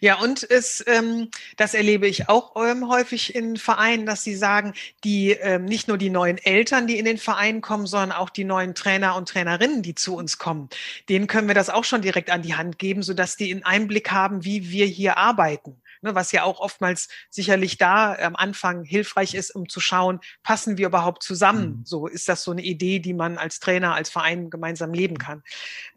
[0.00, 4.72] Ja, und es, ähm, das erlebe ich auch ähm, häufig in Vereinen, dass sie sagen,
[5.04, 8.44] die ähm, nicht nur die neuen Eltern, die in den Verein kommen, sondern auch die
[8.44, 10.70] neuen Trainer und Trainerinnen, die zu uns kommen,
[11.08, 14.10] denen können wir das auch schon direkt an die Hand geben, sodass die einen Einblick
[14.10, 19.34] haben, wie wir hier arbeiten ne, was ja auch oftmals sicherlich da am Anfang hilfreich
[19.34, 21.78] ist, um zu schauen, passen wir überhaupt zusammen?
[21.78, 21.84] Mhm.
[21.84, 25.42] So ist das so eine Idee, die man als Trainer, als Verein gemeinsam leben kann.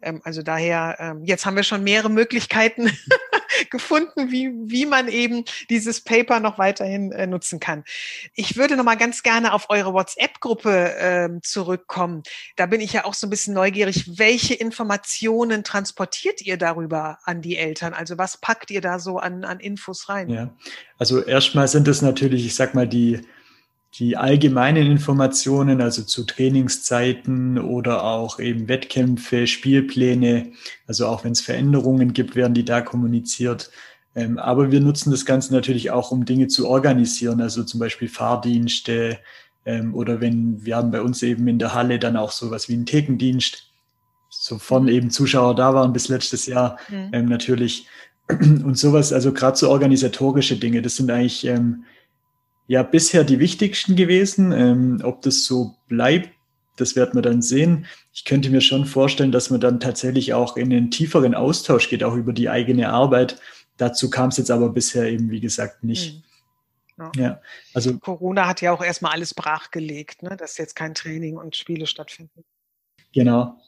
[0.02, 2.90] Ähm, also daher, ähm, jetzt haben wir schon mehrere Möglichkeiten
[3.70, 7.84] gefunden, wie, wie man eben dieses Paper noch weiterhin äh, nutzen kann.
[8.34, 12.22] Ich würde noch mal ganz gerne auf eure WhatsApp-Gruppe ähm, zurückkommen.
[12.56, 14.18] Da bin ich ja auch so ein bisschen neugierig.
[14.18, 17.94] Welche Informationen transportiert ihr darüber an die Eltern?
[17.94, 20.30] Also was packt ihr da so an, an Infos rein?
[20.30, 20.54] Ja,
[20.98, 23.20] also erstmal sind es natürlich, ich sag mal, die
[23.94, 30.52] die allgemeinen Informationen, also zu Trainingszeiten oder auch eben Wettkämpfe, Spielpläne,
[30.86, 33.70] also auch wenn es Veränderungen gibt, werden die da kommuniziert.
[34.14, 38.08] Ähm, aber wir nutzen das Ganze natürlich auch, um Dinge zu organisieren, also zum Beispiel
[38.08, 39.18] Fahrdienste
[39.66, 42.74] ähm, oder wenn wir haben bei uns eben in der Halle dann auch sowas wie
[42.74, 43.70] einen Thekendienst,
[44.28, 47.10] sofern eben Zuschauer da waren bis letztes Jahr mhm.
[47.12, 47.86] ähm, natürlich
[48.28, 51.44] und sowas, also gerade so organisatorische Dinge, das sind eigentlich
[52.70, 54.52] ja bisher die wichtigsten gewesen.
[54.52, 56.30] Ähm, ob das so bleibt,
[56.76, 57.86] das werden wir dann sehen.
[58.12, 62.04] Ich könnte mir schon vorstellen, dass man dann tatsächlich auch in einen tieferen Austausch geht,
[62.04, 63.40] auch über die eigene Arbeit.
[63.76, 66.22] Dazu kam es jetzt aber bisher eben, wie gesagt, nicht.
[66.96, 67.10] Mhm.
[67.16, 67.22] Ja.
[67.22, 67.40] ja.
[67.74, 70.36] also Corona hat ja auch erstmal alles brachgelegt, ne?
[70.36, 72.44] dass jetzt kein Training und Spiele stattfinden.
[73.12, 73.58] Genau.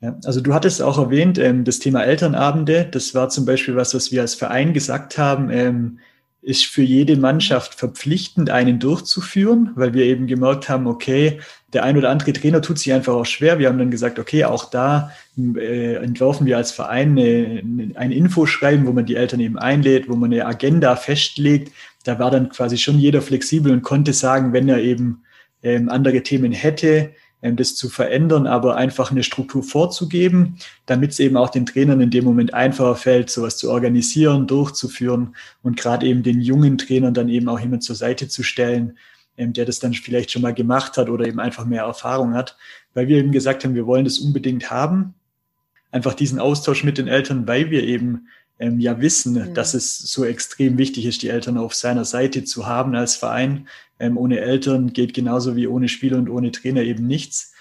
[0.00, 3.94] Ja, also du hattest auch erwähnt, ähm, das Thema Elternabende, das war zum Beispiel was,
[3.94, 5.48] was wir als Verein gesagt haben.
[5.48, 6.00] Ähm,
[6.42, 11.40] ist für jede Mannschaft verpflichtend, einen durchzuführen, weil wir eben gemerkt haben, okay,
[11.72, 13.60] der ein oder andere Trainer tut sich einfach auch schwer.
[13.60, 18.86] Wir haben dann gesagt, okay, auch da äh, entwerfen wir als Verein eine, ein Infoschreiben,
[18.86, 21.72] wo man die Eltern eben einlädt, wo man eine Agenda festlegt.
[22.04, 25.22] Da war dann quasi schon jeder flexibel und konnte sagen, wenn er eben
[25.62, 31.36] ähm, andere Themen hätte, das zu verändern, aber einfach eine Struktur vorzugeben, damit es eben
[31.36, 36.22] auch den Trainern in dem Moment einfacher fällt, sowas zu organisieren, durchzuführen und gerade eben
[36.22, 38.96] den jungen Trainern dann eben auch jemand zur Seite zu stellen,
[39.36, 42.56] ähm, der das dann vielleicht schon mal gemacht hat oder eben einfach mehr Erfahrung hat,
[42.94, 45.14] weil wir eben gesagt haben, wir wollen das unbedingt haben,
[45.90, 48.28] einfach diesen Austausch mit den Eltern, weil wir eben
[48.62, 49.54] ähm, ja wissen, mhm.
[49.54, 53.66] dass es so extrem wichtig ist, die Eltern auf seiner Seite zu haben als Verein.
[53.98, 57.52] Ähm, ohne Eltern geht genauso wie ohne Spieler und ohne Trainer eben nichts.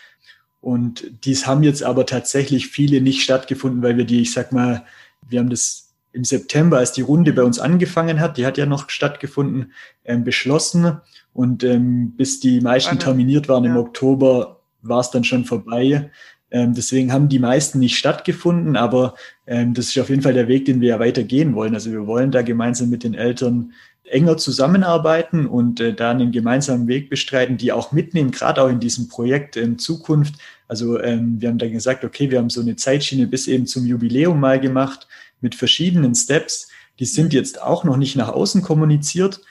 [0.62, 4.86] Und dies haben jetzt aber tatsächlich viele nicht stattgefunden, weil wir die, ich sag mal,
[5.28, 8.68] wir haben das im September, als die Runde bei uns angefangen hat, die hat ja
[8.68, 9.72] noch stattgefunden,
[10.06, 11.02] ähm, beschlossen.
[11.34, 13.72] Und ähm, bis die meisten terminiert waren ja.
[13.72, 16.12] im Oktober, war es dann schon vorbei.
[16.52, 19.16] Ähm, deswegen haben die meisten nicht stattgefunden, aber
[19.74, 21.74] das ist auf jeden Fall der Weg, den wir ja weitergehen wollen.
[21.74, 23.74] Also wir wollen da gemeinsam mit den Eltern
[24.12, 28.80] enger zusammenarbeiten und äh, da einen gemeinsamen Weg bestreiten, die auch mitnehmen, gerade auch in
[28.80, 30.36] diesem Projekt in Zukunft.
[30.68, 33.86] Also ähm, wir haben dann gesagt, okay, wir haben so eine Zeitschiene bis eben zum
[33.86, 35.08] Jubiläum mal gemacht
[35.40, 36.70] mit verschiedenen Steps.
[37.00, 39.42] Die sind jetzt auch noch nicht nach außen kommuniziert,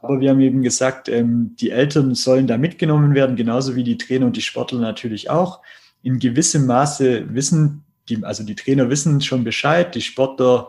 [0.00, 3.98] aber wir haben eben gesagt, ähm, die Eltern sollen da mitgenommen werden, genauso wie die
[3.98, 5.60] Trainer und die Sportler natürlich auch
[6.02, 10.68] in gewissem Maße wissen, die, also die Trainer wissen schon Bescheid, die Sportler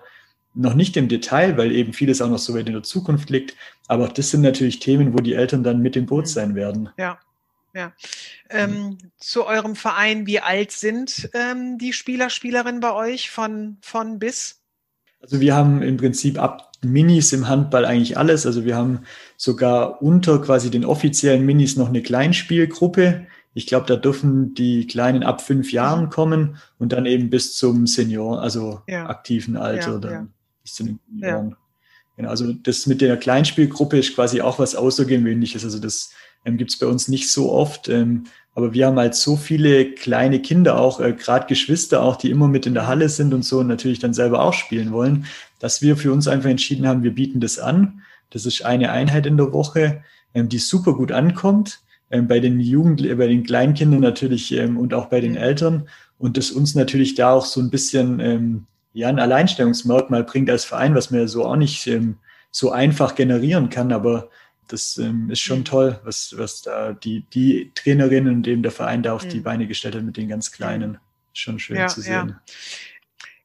[0.53, 3.55] noch nicht im Detail, weil eben vieles auch noch so weit in der Zukunft liegt.
[3.87, 6.29] Aber das sind natürlich Themen, wo die Eltern dann mit im Boot mhm.
[6.29, 6.89] sein werden.
[6.97, 7.19] Ja.
[7.73, 7.93] Ja.
[8.49, 8.97] Ähm.
[9.17, 14.59] Zu eurem Verein, wie alt sind ähm, die Spieler, Spielerinnen bei euch von, von bis?
[15.21, 18.45] Also wir haben im Prinzip ab Minis im Handball eigentlich alles.
[18.45, 19.03] Also wir haben
[19.37, 25.23] sogar unter quasi den offiziellen Minis noch eine Kleinspielgruppe, ich glaube, da dürfen die Kleinen
[25.23, 29.07] ab fünf Jahren kommen und dann eben bis zum Senior, also ja.
[29.07, 30.27] aktiven Alter, ja, dann ja.
[30.63, 31.55] bis zu den Junioren.
[32.15, 35.63] Genau, also das mit der Kleinspielgruppe ist quasi auch was Außergewöhnliches.
[35.63, 36.11] Also das
[36.45, 37.89] ähm, gibt es bei uns nicht so oft.
[37.89, 42.29] Ähm, aber wir haben halt so viele kleine Kinder, auch äh, gerade Geschwister, auch die
[42.29, 45.25] immer mit in der Halle sind und so und natürlich dann selber auch spielen wollen,
[45.59, 48.01] dass wir für uns einfach entschieden haben, wir bieten das an.
[48.29, 51.79] Das ist eine Einheit in der Woche, ähm, die super gut ankommt
[52.19, 56.51] bei den Jugend, bei den Kleinkindern natürlich ähm, und auch bei den Eltern und das
[56.51, 61.11] uns natürlich da auch so ein bisschen ähm, ja ein Alleinstellungsmerkmal bringt als Verein, was
[61.11, 62.17] man ja so auch nicht ähm,
[62.51, 64.29] so einfach generieren kann, aber
[64.67, 69.03] das ähm, ist schon toll, was, was da die, die Trainerinnen und eben der Verein
[69.03, 69.29] da auf mhm.
[69.29, 70.97] die Beine gestellt hat mit den ganz Kleinen.
[71.33, 72.29] Schon schön ja, zu sehen.
[72.29, 72.41] Ja.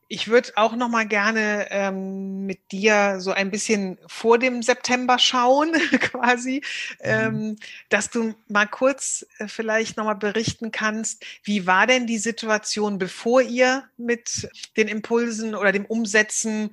[0.09, 5.19] Ich würde auch noch mal gerne ähm, mit dir so ein bisschen vor dem September
[5.19, 6.63] schauen, quasi,
[7.01, 7.05] mhm.
[7.05, 7.57] ähm,
[7.89, 12.99] dass du mal kurz äh, vielleicht noch mal berichten kannst, wie war denn die Situation,
[12.99, 16.71] bevor ihr mit den Impulsen oder dem Umsetzen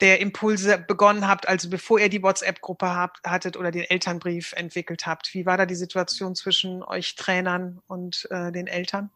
[0.00, 5.06] der Impulse begonnen habt, also bevor ihr die WhatsApp-Gruppe habt, hattet oder den Elternbrief entwickelt
[5.06, 5.34] habt?
[5.34, 9.10] Wie war da die Situation zwischen euch Trainern und äh, den Eltern?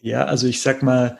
[0.00, 1.18] Ja, also ich sag mal,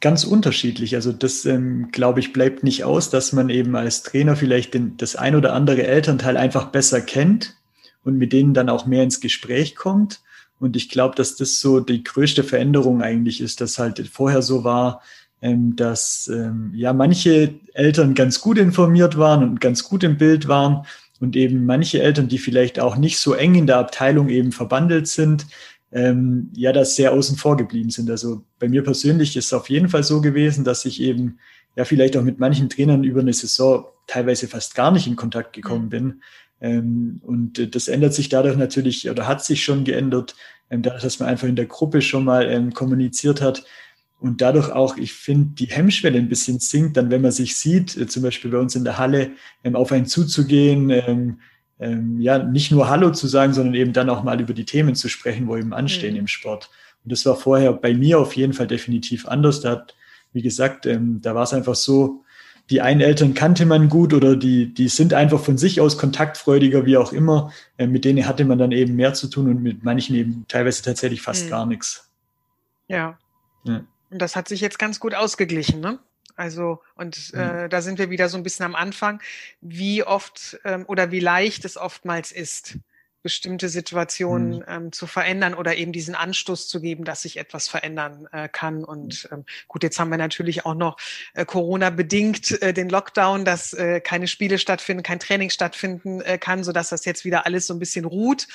[0.00, 0.94] ganz unterschiedlich.
[0.94, 4.96] Also das, ähm, glaube ich, bleibt nicht aus, dass man eben als Trainer vielleicht den,
[4.98, 7.56] das ein oder andere Elternteil einfach besser kennt
[8.04, 10.20] und mit denen dann auch mehr ins Gespräch kommt.
[10.60, 14.62] Und ich glaube, dass das so die größte Veränderung eigentlich ist, dass halt vorher so
[14.62, 15.00] war,
[15.40, 20.48] ähm, dass ähm, ja manche Eltern ganz gut informiert waren und ganz gut im Bild
[20.48, 20.84] waren
[21.20, 25.08] und eben manche Eltern, die vielleicht auch nicht so eng in der Abteilung eben verbandelt
[25.08, 25.46] sind,
[25.94, 28.10] ähm, ja, das sehr außen vor geblieben sind.
[28.10, 31.38] Also bei mir persönlich ist es auf jeden Fall so gewesen, dass ich eben
[31.76, 35.52] ja vielleicht auch mit manchen Trainern über eine Saison teilweise fast gar nicht in Kontakt
[35.52, 36.22] gekommen bin.
[36.60, 40.34] Ähm, und das ändert sich dadurch natürlich oder hat sich schon geändert,
[40.68, 43.64] ähm, dadurch, dass man einfach in der Gruppe schon mal ähm, kommuniziert hat
[44.18, 47.96] und dadurch auch, ich finde, die Hemmschwelle ein bisschen sinkt, dann wenn man sich sieht,
[47.96, 50.90] äh, zum Beispiel bei uns in der Halle, ähm, auf einen zuzugehen,
[51.80, 54.94] ähm, ja, nicht nur Hallo zu sagen, sondern eben dann auch mal über die Themen
[54.94, 56.20] zu sprechen, wo eben anstehen mhm.
[56.20, 56.70] im Sport.
[57.02, 59.60] Und das war vorher bei mir auf jeden Fall definitiv anders.
[59.60, 59.94] Da hat,
[60.32, 62.24] wie gesagt, ähm, da war es einfach so,
[62.70, 66.86] die einen Eltern kannte man gut oder die, die sind einfach von sich aus kontaktfreudiger,
[66.86, 67.52] wie auch immer.
[67.76, 70.82] Ähm, mit denen hatte man dann eben mehr zu tun und mit manchen eben teilweise
[70.82, 71.50] tatsächlich fast mhm.
[71.50, 72.10] gar nichts.
[72.88, 73.18] Ja.
[73.64, 73.84] ja.
[74.10, 75.98] Und das hat sich jetzt ganz gut ausgeglichen, ne?
[76.36, 77.40] Also, und mhm.
[77.40, 79.20] äh, da sind wir wieder so ein bisschen am Anfang,
[79.60, 82.78] wie oft ähm, oder wie leicht es oftmals ist,
[83.24, 84.64] bestimmte Situationen mhm.
[84.68, 88.84] ähm, zu verändern oder eben diesen Anstoß zu geben, dass sich etwas verändern äh, kann.
[88.84, 90.98] Und ähm, gut, jetzt haben wir natürlich auch noch
[91.32, 96.36] äh, Corona bedingt äh, den Lockdown, dass äh, keine Spiele stattfinden, kein Training stattfinden äh,
[96.36, 98.46] kann, so dass das jetzt wieder alles so ein bisschen ruht.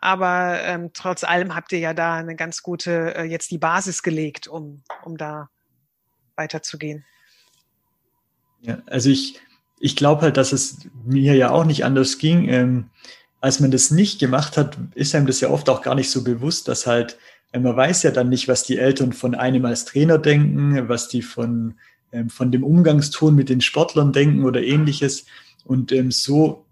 [0.00, 4.04] Aber ähm, trotz allem habt ihr ja da eine ganz gute äh, jetzt die Basis
[4.04, 5.48] gelegt, um um da
[6.36, 7.04] weiterzugehen.
[8.62, 9.40] Ja, also ich
[9.82, 12.48] ich glaube halt, dass es mir ja auch nicht anders ging.
[12.48, 12.90] Ähm,
[13.40, 16.22] als man das nicht gemacht hat, ist einem das ja oft auch gar nicht so
[16.22, 17.18] bewusst, dass halt,
[17.50, 21.08] äh, man weiß ja dann nicht, was die Eltern von einem als Trainer denken, was
[21.08, 21.74] die von,
[22.12, 25.26] ähm, von dem Umgangston mit den Sportlern denken oder ähnliches.
[25.64, 26.64] Und ähm, so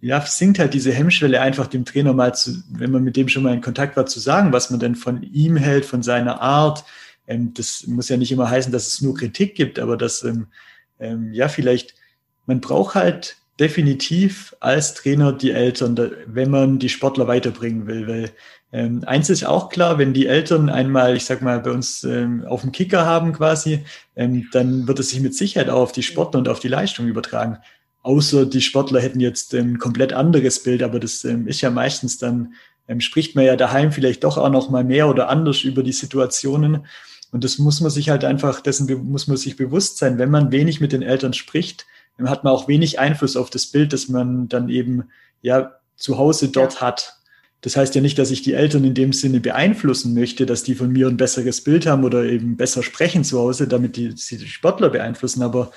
[0.00, 3.44] ja, sinkt halt diese Hemmschwelle einfach dem Trainer mal zu, wenn man mit dem schon
[3.44, 6.84] mal in Kontakt war, zu sagen, was man denn von ihm hält, von seiner Art.
[7.28, 10.24] Ähm, das muss ja nicht immer heißen, dass es nur Kritik gibt, aber dass,
[11.00, 11.94] ähm, ja, vielleicht,
[12.46, 18.08] man braucht halt definitiv als Trainer die Eltern, wenn man die Sportler weiterbringen will.
[18.08, 18.30] Weil
[18.72, 22.44] ähm, eins ist auch klar, wenn die Eltern einmal, ich sag mal, bei uns ähm,
[22.46, 23.84] auf dem Kicker haben quasi,
[24.16, 27.06] ähm, dann wird es sich mit Sicherheit auch auf die Sportler und auf die Leistung
[27.06, 27.58] übertragen.
[28.02, 32.16] Außer die Sportler hätten jetzt ein komplett anderes Bild, aber das ähm, ist ja meistens
[32.16, 32.54] dann,
[32.88, 35.92] ähm, spricht man ja daheim vielleicht doch auch noch mal mehr oder anders über die
[35.92, 36.86] Situationen.
[37.32, 40.50] Und das muss man sich halt einfach, dessen muss man sich bewusst sein, wenn man
[40.50, 41.86] wenig mit den Eltern spricht,
[42.24, 45.04] hat man auch wenig Einfluss auf das Bild, das man dann eben
[45.42, 46.80] ja zu Hause dort ja.
[46.82, 47.16] hat.
[47.62, 50.74] Das heißt ja nicht, dass ich die Eltern in dem Sinne beeinflussen möchte, dass die
[50.74, 54.38] von mir ein besseres Bild haben oder eben besser sprechen zu Hause, damit die, sie
[54.38, 55.42] die Sportler beeinflussen.
[55.42, 55.70] Aber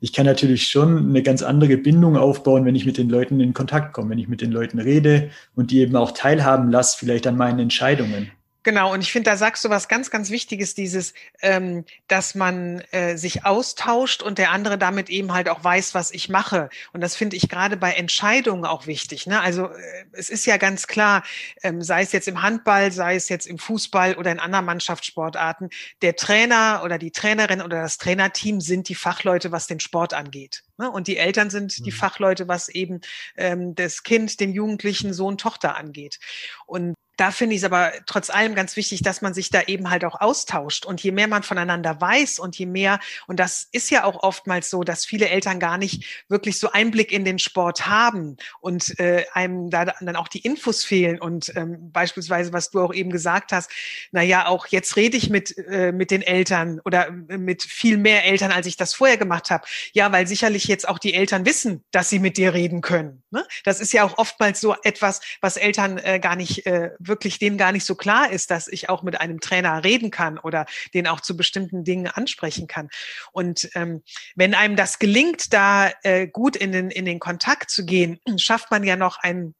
[0.00, 3.52] ich kann natürlich schon eine ganz andere Bindung aufbauen, wenn ich mit den Leuten in
[3.52, 7.26] Kontakt komme, wenn ich mit den Leuten rede und die eben auch teilhaben lasse, vielleicht
[7.26, 8.30] an meinen Entscheidungen.
[8.68, 12.80] Genau, und ich finde, da sagst du was ganz, ganz Wichtiges, dieses, ähm, dass man
[12.90, 16.68] äh, sich austauscht und der andere damit eben halt auch weiß, was ich mache.
[16.92, 19.26] Und das finde ich gerade bei Entscheidungen auch wichtig.
[19.26, 19.40] Ne?
[19.40, 21.22] Also äh, es ist ja ganz klar,
[21.62, 25.70] ähm, sei es jetzt im Handball, sei es jetzt im Fußball oder in anderen Mannschaftssportarten,
[26.02, 30.62] der Trainer oder die Trainerin oder das Trainerteam sind die Fachleute, was den Sport angeht.
[30.76, 30.90] Ne?
[30.90, 31.96] Und die Eltern sind die mhm.
[31.96, 33.00] Fachleute, was eben
[33.38, 36.20] ähm, das Kind, den Jugendlichen Sohn, Tochter angeht.
[36.66, 39.90] Und da finde ich es aber trotz allem ganz wichtig, dass man sich da eben
[39.90, 40.86] halt auch austauscht.
[40.86, 44.70] Und je mehr man voneinander weiß und je mehr, und das ist ja auch oftmals
[44.70, 49.24] so, dass viele Eltern gar nicht wirklich so Einblick in den Sport haben und äh,
[49.32, 51.20] einem da dann auch die Infos fehlen.
[51.20, 53.68] Und ähm, beispielsweise, was du auch eben gesagt hast,
[54.12, 57.98] na ja, auch jetzt rede ich mit, äh, mit den Eltern oder äh, mit viel
[57.98, 59.66] mehr Eltern, als ich das vorher gemacht habe.
[59.92, 63.24] Ja, weil sicherlich jetzt auch die Eltern wissen, dass sie mit dir reden können.
[63.30, 63.44] Ne?
[63.64, 67.58] Das ist ja auch oftmals so etwas, was Eltern äh, gar nicht äh, wirklich denen
[67.58, 71.06] gar nicht so klar ist, dass ich auch mit einem Trainer reden kann oder den
[71.06, 72.88] auch zu bestimmten Dingen ansprechen kann.
[73.32, 74.02] Und ähm,
[74.36, 78.70] wenn einem das gelingt, da äh, gut in den, in den Kontakt zu gehen, schafft
[78.70, 79.54] man ja noch einen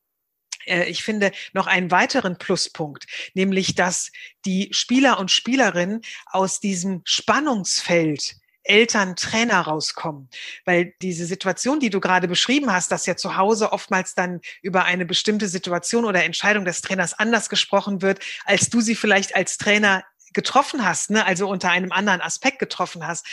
[0.66, 4.10] äh, ich finde, noch einen weiteren Pluspunkt, nämlich dass
[4.44, 8.36] die Spieler und Spielerinnen aus diesem Spannungsfeld
[8.68, 10.28] Eltern, Trainer rauskommen.
[10.64, 14.84] Weil diese Situation, die du gerade beschrieben hast, dass ja zu Hause oftmals dann über
[14.84, 19.58] eine bestimmte Situation oder Entscheidung des Trainers anders gesprochen wird, als du sie vielleicht als
[19.58, 23.26] Trainer getroffen hast, ne, also unter einem anderen Aspekt getroffen hast,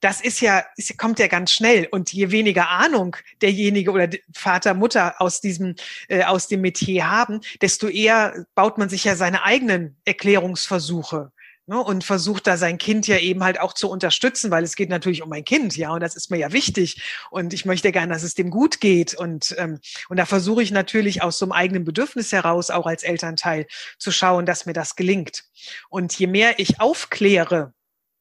[0.00, 1.88] das ist ja, ist, kommt ja ganz schnell.
[1.90, 5.74] Und je weniger Ahnung derjenige oder Vater, Mutter aus diesem,
[6.08, 11.32] äh, aus dem Metier haben, desto eher baut man sich ja seine eigenen Erklärungsversuche
[11.68, 14.88] ne, und versucht da sein Kind ja eben halt auch zu unterstützen, weil es geht
[14.88, 18.12] natürlich um mein Kind, ja, und das ist mir ja wichtig und ich möchte gerne,
[18.12, 19.78] dass es dem gut geht und ähm,
[20.08, 23.66] und da versuche ich natürlich aus so einem eigenen Bedürfnis heraus auch als Elternteil
[23.98, 25.44] zu schauen, dass mir das gelingt.
[25.88, 27.72] Und je mehr ich aufkläre,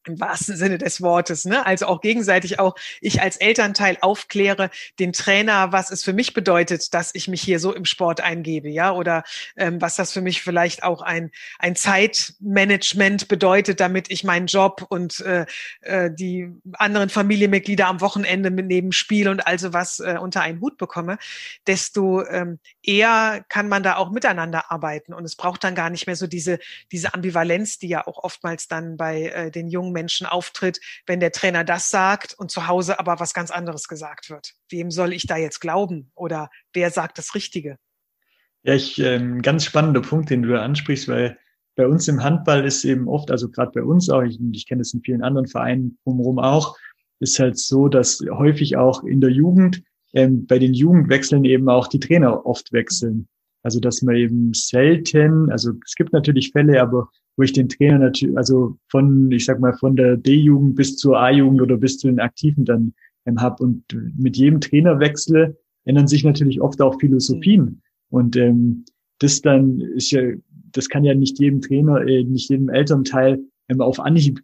[0.07, 1.65] im wahrsten Sinne des Wortes, ne?
[1.65, 6.93] Also auch gegenseitig auch ich als Elternteil aufkläre den Trainer, was es für mich bedeutet,
[6.93, 9.23] dass ich mich hier so im Sport eingebe, ja, oder
[9.55, 14.85] ähm, was das für mich vielleicht auch ein ein Zeitmanagement bedeutet, damit ich meinen Job
[14.89, 15.45] und äh,
[15.81, 20.61] äh, die anderen Familienmitglieder am Wochenende mit neben Spiel und also was äh, unter einen
[20.61, 21.17] Hut bekomme,
[21.67, 26.07] desto ähm, eher kann man da auch miteinander arbeiten und es braucht dann gar nicht
[26.07, 26.59] mehr so diese
[26.91, 31.31] diese Ambivalenz, die ja auch oftmals dann bei äh, den jungen Menschen auftritt, wenn der
[31.31, 34.53] Trainer das sagt und zu Hause aber was ganz anderes gesagt wird.
[34.69, 37.77] Wem soll ich da jetzt glauben oder wer sagt das Richtige?
[38.61, 41.37] Ja, ich, äh, ein ganz spannender Punkt, den du da ansprichst, weil
[41.75, 44.81] bei uns im Handball ist eben oft, also gerade bei uns auch, ich, ich kenne
[44.81, 46.77] es in vielen anderen Vereinen drumherum auch,
[47.19, 49.81] ist halt so, dass häufig auch in der Jugend,
[50.13, 53.27] ähm, bei den Jugendwechseln eben auch die Trainer oft wechseln.
[53.67, 57.99] Also dass man eben selten, also es gibt natürlich Fälle, aber wo ich den Trainer
[57.99, 62.07] natürlich, also von, ich sag mal, von der D-Jugend bis zur A-Jugend oder bis zu
[62.07, 62.93] den Aktiven dann
[63.25, 63.61] ähm, habe.
[63.61, 63.83] Und
[64.17, 67.81] mit jedem Trainerwechsel ändern sich natürlich oft auch Philosophien.
[68.09, 68.85] Und ähm,
[69.19, 70.21] das dann ist ja,
[70.71, 73.37] das kann ja nicht jedem Trainer, äh, nicht jedem Elternteil
[73.67, 74.39] ähm, auf Anhieb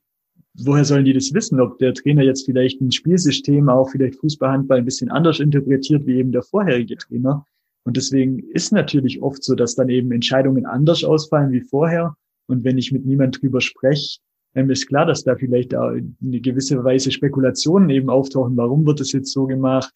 [0.56, 4.52] woher sollen die das wissen, ob der Trainer jetzt vielleicht ein Spielsystem, auch vielleicht Fußball,
[4.52, 7.48] Handball ein bisschen anders interpretiert wie eben der vorherige Trainer.
[7.84, 12.16] Und deswegen ist natürlich oft so, dass dann eben Entscheidungen anders ausfallen wie vorher.
[12.48, 14.20] Und wenn ich mit niemand drüber spreche,
[14.54, 18.56] dann ist klar, dass da vielleicht da eine gewisse Weise Spekulationen eben auftauchen.
[18.56, 19.94] Warum wird das jetzt so gemacht?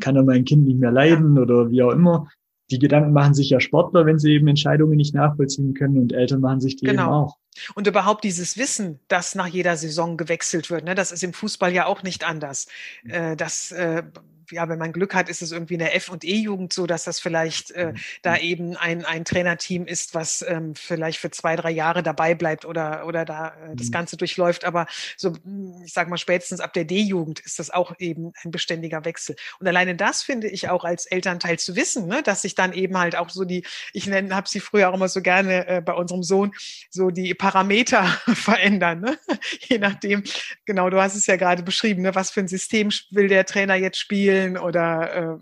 [0.00, 2.28] Kann er mein Kind nicht mehr leiden oder wie auch immer?
[2.70, 6.40] die Gedanken machen sich ja Sportler, wenn sie eben Entscheidungen nicht nachvollziehen können und Eltern
[6.40, 7.02] machen sich die genau.
[7.02, 7.38] eben auch.
[7.74, 11.72] Und überhaupt dieses Wissen, dass nach jeder Saison gewechselt wird, ne, das ist im Fußball
[11.72, 12.66] ja auch nicht anders.
[13.04, 14.02] Äh, das äh,
[14.50, 17.04] ja, wenn man Glück hat, ist es irgendwie in der F- und E-Jugend so, dass
[17.04, 17.96] das vielleicht äh, mhm.
[18.22, 22.64] da eben ein, ein Trainerteam ist, was ähm, vielleicht für zwei, drei Jahre dabei bleibt
[22.64, 23.92] oder, oder da äh, das mhm.
[23.92, 24.64] Ganze durchläuft.
[24.64, 24.86] Aber
[25.16, 29.04] so, hm, ich sag mal, spätestens ab der D-Jugend ist das auch eben ein beständiger
[29.04, 29.36] Wechsel.
[29.58, 32.98] Und alleine das finde ich auch als Elternteil zu wissen, ne, dass sich dann eben
[32.98, 35.92] halt auch so die, ich nenne, habe sie früher auch immer so gerne äh, bei
[35.92, 36.52] unserem Sohn,
[36.90, 39.18] so die Parameter verändern, ne?
[39.68, 40.22] je nachdem.
[40.64, 43.74] Genau, du hast es ja gerade beschrieben, ne, was für ein System will der Trainer
[43.74, 45.40] jetzt spielen spielen oder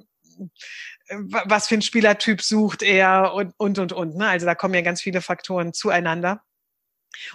[1.09, 4.17] äh, was für ein Spielertyp sucht er und und und und.
[4.17, 4.29] Ne?
[4.29, 6.43] Also da kommen ja ganz viele Faktoren zueinander.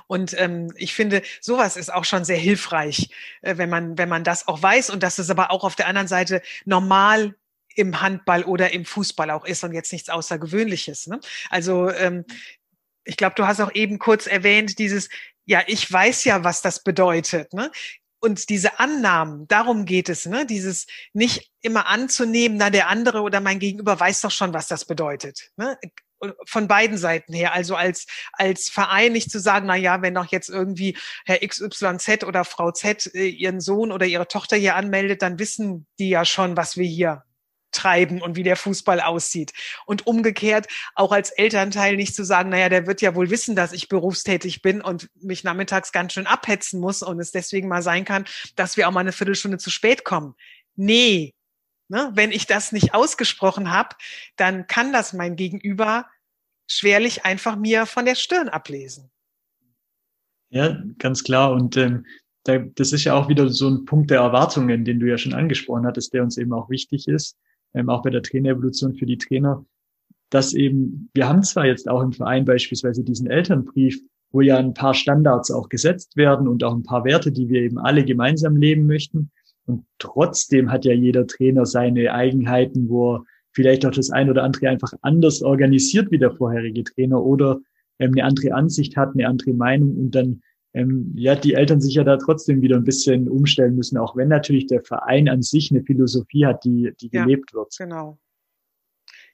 [0.07, 3.09] Und ähm, ich finde, sowas ist auch schon sehr hilfreich,
[3.41, 5.87] äh, wenn man wenn man das auch weiß und dass es aber auch auf der
[5.87, 7.35] anderen Seite normal
[7.75, 11.07] im Handball oder im Fußball auch ist und jetzt nichts Außergewöhnliches.
[11.07, 11.19] Ne?
[11.51, 12.25] Also ähm,
[13.03, 15.09] ich glaube, du hast auch eben kurz erwähnt, dieses,
[15.45, 17.53] ja, ich weiß ja, was das bedeutet.
[17.53, 17.71] Ne?
[18.19, 20.45] Und diese Annahmen, darum geht es, ne?
[20.45, 24.85] Dieses nicht immer anzunehmen, na der andere oder mein Gegenüber weiß doch schon, was das
[24.85, 25.51] bedeutet.
[25.55, 25.77] Ne?
[26.47, 27.53] Von beiden Seiten her.
[27.53, 32.23] Also als, als Verein nicht zu sagen, na ja, wenn doch jetzt irgendwie Herr XYZ
[32.23, 36.25] oder Frau Z äh, ihren Sohn oder ihre Tochter hier anmeldet, dann wissen die ja
[36.25, 37.23] schon, was wir hier
[37.77, 39.53] treiben und wie der Fußball aussieht.
[39.85, 43.71] Und umgekehrt auch als Elternteil nicht zu sagen, naja, der wird ja wohl wissen, dass
[43.71, 48.03] ich berufstätig bin und mich nachmittags ganz schön abhetzen muss und es deswegen mal sein
[48.03, 48.25] kann,
[48.55, 50.35] dass wir auch mal eine Viertelstunde zu spät kommen.
[50.75, 51.35] Nee,
[51.87, 52.11] ne?
[52.13, 53.95] wenn ich das nicht ausgesprochen habe,
[54.35, 56.07] dann kann das mein Gegenüber
[56.67, 59.09] schwerlich einfach mir von der Stirn ablesen.
[60.49, 61.51] Ja, ganz klar.
[61.51, 62.05] Und ähm,
[62.43, 65.85] das ist ja auch wieder so ein Punkt der Erwartungen, den du ja schon angesprochen
[65.85, 67.37] hattest, der uns eben auch wichtig ist
[67.73, 69.65] ähm, auch bei der Trainerevolution für die Trainer,
[70.29, 74.01] dass eben, wir haben zwar jetzt auch im Verein beispielsweise diesen Elternbrief,
[74.31, 77.61] wo ja ein paar Standards auch gesetzt werden und auch ein paar Werte, die wir
[77.61, 79.31] eben alle gemeinsam leben möchten.
[79.65, 84.43] Und trotzdem hat ja jeder Trainer seine Eigenheiten, wo er vielleicht auch das ein oder
[84.43, 87.59] andere einfach anders organisiert wie der vorherige Trainer oder
[87.99, 90.41] ähm, eine andere Ansicht hat, eine andere Meinung und dann
[90.77, 94.27] ähm, ja, die Eltern sich ja da trotzdem wieder ein bisschen umstellen müssen, auch wenn
[94.27, 97.75] natürlich der Verein an sich eine Philosophie hat, die, die ja, gelebt wird.
[97.77, 98.19] Genau.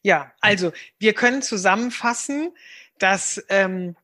[0.01, 2.51] Ja, also wir können zusammenfassen,
[2.97, 3.95] dass ähm,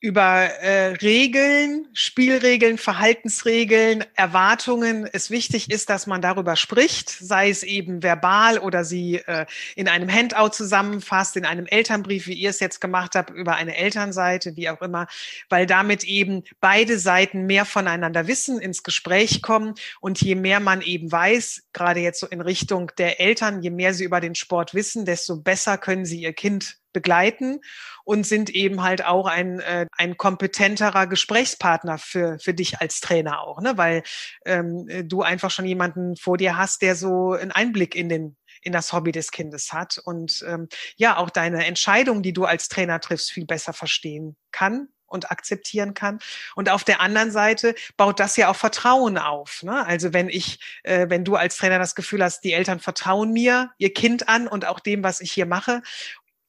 [0.00, 5.08] über äh, Regeln, Spielregeln, Verhaltensregeln, Erwartungen.
[5.10, 9.88] Es wichtig ist, dass man darüber spricht, sei es eben verbal oder sie äh, in
[9.88, 14.54] einem Handout zusammenfasst, in einem Elternbrief, wie ihr es jetzt gemacht habt, über eine Elternseite,
[14.56, 15.06] wie auch immer,
[15.48, 19.74] weil damit eben beide Seiten mehr voneinander wissen, ins Gespräch kommen.
[20.00, 23.94] Und je mehr man eben weiß, gerade jetzt so in Richtung der Eltern, je mehr
[23.94, 27.60] sie über den Sport wissen, desto besser können sie ihr Kind begleiten
[28.04, 33.42] und sind eben halt auch ein, äh, ein kompetenterer Gesprächspartner für, für dich als Trainer
[33.42, 33.76] auch, ne?
[33.76, 34.02] weil
[34.46, 38.72] ähm, du einfach schon jemanden vor dir hast, der so einen Einblick in den in
[38.72, 42.98] das Hobby des Kindes hat und ähm, ja auch deine Entscheidung, die du als Trainer
[43.00, 46.18] triffst, viel besser verstehen kann und akzeptieren kann.
[46.54, 49.62] Und auf der anderen Seite baut das ja auch Vertrauen auf.
[49.62, 49.86] Ne?
[49.86, 53.70] Also wenn ich, äh, wenn du als Trainer das Gefühl hast, die Eltern vertrauen mir,
[53.78, 55.82] ihr Kind an und auch dem, was ich hier mache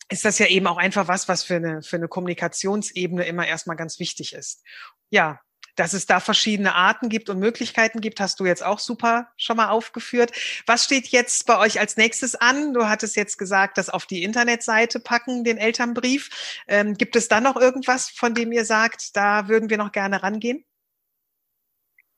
[0.10, 3.76] ist das ja eben auch einfach was, was für eine, für eine Kommunikationsebene immer erstmal
[3.76, 4.64] ganz wichtig ist.
[5.10, 5.40] Ja,
[5.78, 9.58] dass es da verschiedene Arten gibt und Möglichkeiten gibt, hast du jetzt auch super schon
[9.58, 10.32] mal aufgeführt.
[10.66, 12.74] Was steht jetzt bei euch als nächstes an?
[12.74, 16.64] Du hattest jetzt gesagt, das auf die Internetseite packen, den Elternbrief.
[16.68, 20.24] Ähm, gibt es da noch irgendwas, von dem ihr sagt, da würden wir noch gerne
[20.24, 20.66] rangehen?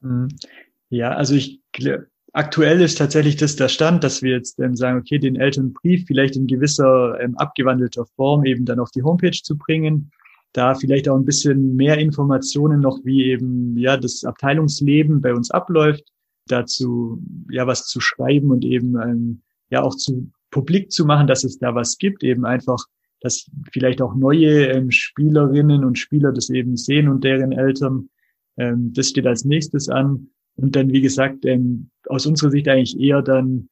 [0.02, 0.30] Hm.
[0.90, 1.62] Ja, also ich
[2.34, 6.36] Aktuell ist tatsächlich das der Stand, dass wir jetzt ähm, sagen, okay, den Elternbrief vielleicht
[6.36, 10.11] in gewisser ähm, abgewandelter Form eben dann auf die Homepage zu bringen,
[10.53, 15.49] da vielleicht auch ein bisschen mehr Informationen noch, wie eben ja das Abteilungsleben bei uns
[15.49, 16.03] abläuft,
[16.47, 21.43] dazu ja was zu schreiben und eben ähm, ja auch zu publik zu machen, dass
[21.43, 22.86] es da was gibt, eben einfach,
[23.21, 28.09] dass vielleicht auch neue ähm, Spielerinnen und Spieler das eben sehen und deren Eltern.
[28.57, 30.30] Ähm, das steht als nächstes an
[30.62, 33.70] und dann, wie gesagt, ähm, aus unserer Sicht eigentlich eher dann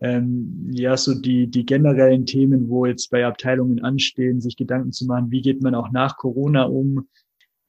[0.00, 5.06] ähm, ja so die, die generellen Themen, wo jetzt bei Abteilungen anstehen, sich Gedanken zu
[5.06, 7.06] machen, wie geht man auch nach Corona um,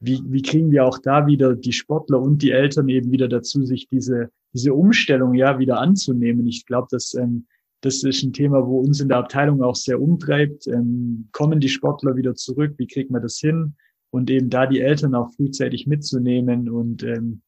[0.00, 3.64] wie, wie kriegen wir auch da wieder die Sportler und die Eltern eben wieder dazu,
[3.64, 6.46] sich diese, diese Umstellung ja wieder anzunehmen.
[6.46, 7.46] Ich glaube, dass ähm,
[7.82, 10.66] das ist ein Thema, wo uns in der Abteilung auch sehr umtreibt.
[10.68, 12.74] Ähm, kommen die Sportler wieder zurück?
[12.78, 13.74] Wie kriegt man das hin?
[14.10, 17.42] Und eben da die Eltern auch frühzeitig mitzunehmen und ähm,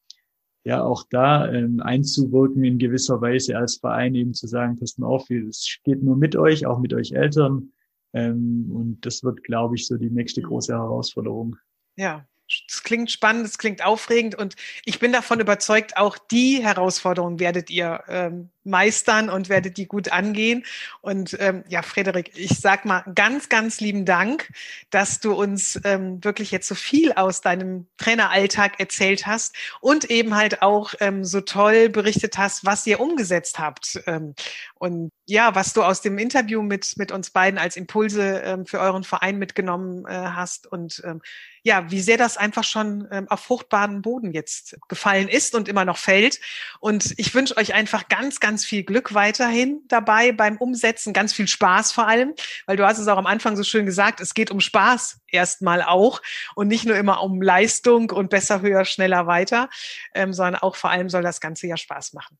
[0.65, 5.07] ja auch da ähm, einzuwirken in gewisser Weise als Verein eben zu sagen, passt mal
[5.07, 7.73] auf, es geht nur mit euch, auch mit euch Eltern.
[8.15, 11.57] Ähm, und das wird, glaube ich, so die nächste große Herausforderung.
[11.97, 12.27] Ja,
[12.69, 17.71] es klingt spannend, es klingt aufregend und ich bin davon überzeugt, auch die Herausforderungen werdet
[17.71, 20.65] ihr ähm, meistern und werdet die gut angehen.
[21.01, 24.51] Und ähm, ja, Frederik, ich sag mal ganz, ganz lieben Dank,
[24.91, 30.35] dass du uns ähm, wirklich jetzt so viel aus deinem Traineralltag erzählt hast und eben
[30.35, 34.01] halt auch ähm, so toll berichtet hast, was ihr umgesetzt habt.
[34.07, 34.35] Ähm,
[34.75, 38.81] und ja, was du aus dem Interview mit, mit uns beiden als Impulse ähm, für
[38.81, 41.23] euren Verein mitgenommen äh, hast und ähm,
[41.67, 45.87] ja, wie sehr das einfach schon ähm, auf fruchtbaren Boden jetzt gefallen ist und immer
[45.87, 46.39] noch fällt.
[46.79, 51.33] Und ich wünsche euch einfach ganz, ganz ganz viel Glück weiterhin dabei beim Umsetzen, ganz
[51.33, 52.35] viel Spaß vor allem,
[52.67, 55.83] weil du hast es auch am Anfang so schön gesagt, es geht um Spaß erstmal
[55.83, 56.23] auch
[56.55, 59.69] und nicht nur immer um Leistung und besser, höher, schneller, weiter,
[60.15, 62.39] ähm, sondern auch vor allem soll das Ganze ja Spaß machen.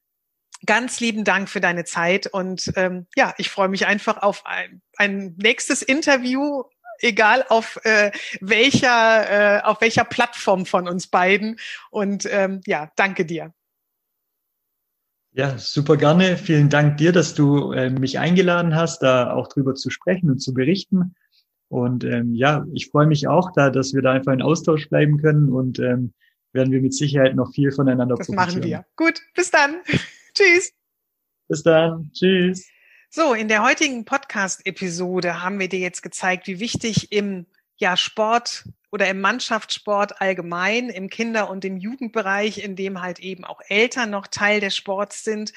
[0.65, 4.83] Ganz lieben Dank für deine Zeit und ähm, ja, ich freue mich einfach auf ein,
[4.97, 6.63] ein nächstes Interview
[7.01, 11.59] egal auf äh, welcher äh, auf welcher Plattform von uns beiden
[11.91, 13.53] und ähm, ja danke dir
[15.37, 16.37] ja, super gerne.
[16.37, 20.39] Vielen Dank dir, dass du äh, mich eingeladen hast, da auch drüber zu sprechen und
[20.39, 21.17] zu berichten.
[21.69, 25.21] Und ähm, ja, ich freue mich auch da, dass wir da einfach in Austausch bleiben
[25.21, 26.15] können und ähm,
[26.53, 28.87] werden wir mit Sicherheit noch viel voneinander das machen wir.
[28.95, 29.81] Gut, bis dann.
[30.35, 30.73] Tschüss.
[31.49, 32.13] Bis dann.
[32.13, 32.69] Tschüss.
[33.11, 37.47] So, in der heutigen Podcast-Episode haben wir dir jetzt gezeigt, wie wichtig im
[37.77, 38.65] ja, Sport
[38.95, 44.11] oder im Mannschaftssport allgemein, im Kinder- und im Jugendbereich, in dem halt eben auch Eltern
[44.11, 45.53] noch Teil des Sports sind,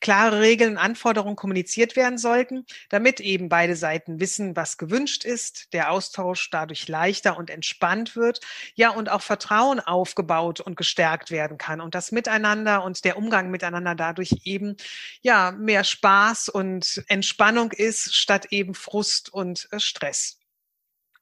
[0.00, 5.74] klare Regeln und Anforderungen kommuniziert werden sollten, damit eben beide Seiten wissen, was gewünscht ist,
[5.74, 8.40] der Austausch dadurch leichter und entspannt wird,
[8.74, 13.50] ja, und auch Vertrauen aufgebaut und gestärkt werden kann und das Miteinander und der Umgang
[13.50, 14.78] miteinander dadurch eben,
[15.20, 20.38] ja, mehr Spaß und Entspannung ist, statt eben Frust und äh, Stress.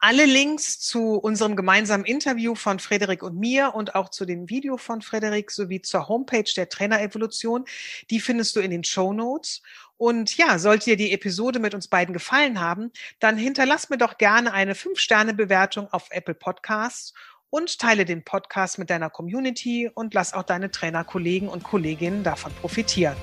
[0.09, 4.76] Alle Links zu unserem gemeinsamen Interview von Frederik und mir und auch zu dem Video
[4.76, 7.64] von Frederik sowie zur Homepage der Trainerevolution,
[8.09, 9.62] die findest du in den Show Notes.
[9.96, 14.16] Und ja, sollte dir die Episode mit uns beiden gefallen haben, dann hinterlass mir doch
[14.16, 17.12] gerne eine 5-Sterne-Bewertung auf Apple Podcasts
[17.50, 22.52] und teile den Podcast mit deiner Community und lass auch deine Trainerkollegen und Kolleginnen davon
[22.61, 23.16] profitieren.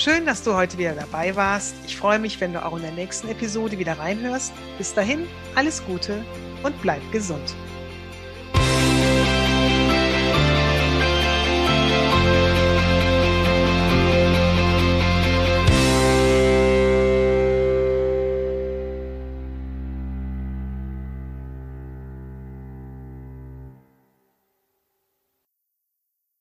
[0.00, 1.74] Schön, dass du heute wieder dabei warst.
[1.86, 4.50] Ich freue mich, wenn du auch in der nächsten Episode wieder reinhörst.
[4.78, 5.26] Bis dahin,
[5.56, 6.24] alles Gute
[6.62, 7.54] und bleib gesund.